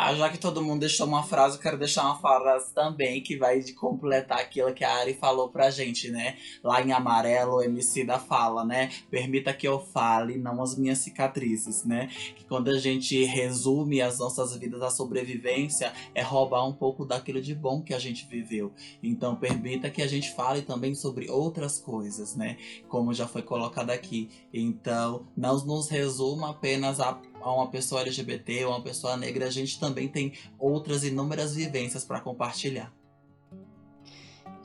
[0.00, 3.36] Ah, já que todo mundo deixou uma frase, eu quero deixar uma frase também que
[3.36, 6.36] vai de completar aquilo que a Ari falou pra gente, né?
[6.62, 8.92] Lá em amarelo, o MC da fala, né?
[9.10, 12.06] Permita que eu fale, não as minhas cicatrizes, né?
[12.36, 17.42] Que quando a gente resume as nossas vidas à sobrevivência, é roubar um pouco daquilo
[17.42, 18.72] de bom que a gente viveu.
[19.02, 22.56] Então, permita que a gente fale também sobre outras coisas, né?
[22.88, 24.30] Como já foi colocado aqui.
[24.54, 29.50] Então, não nos resuma apenas a a uma pessoa LGBT ou uma pessoa negra, a
[29.50, 32.92] gente também tem outras inúmeras vivências para compartilhar.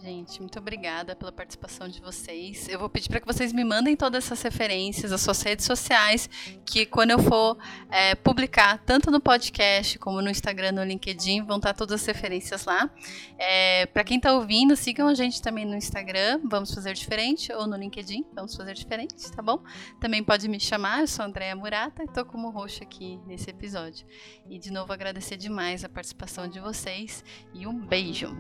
[0.04, 2.68] Gente, muito obrigada pela participação de vocês.
[2.68, 6.30] Eu vou pedir para que vocês me mandem todas essas referências, as suas redes sociais,
[6.66, 7.58] que quando eu for
[7.90, 12.66] é, publicar, tanto no podcast como no Instagram, no LinkedIn, vão estar todas as referências
[12.66, 12.92] lá.
[13.38, 17.66] É, para quem está ouvindo, sigam a gente também no Instagram, Vamos Fazer Diferente, ou
[17.66, 19.64] no LinkedIn, Vamos Fazer Diferente, tá bom?
[20.02, 24.06] Também pode me chamar, eu sou Andréa Murata e estou como roxo aqui nesse episódio.
[24.50, 27.24] E de novo agradecer demais a participação de vocês
[27.54, 28.36] e um beijo.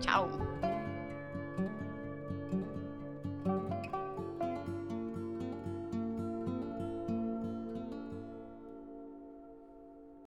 [0.00, 0.69] 加入。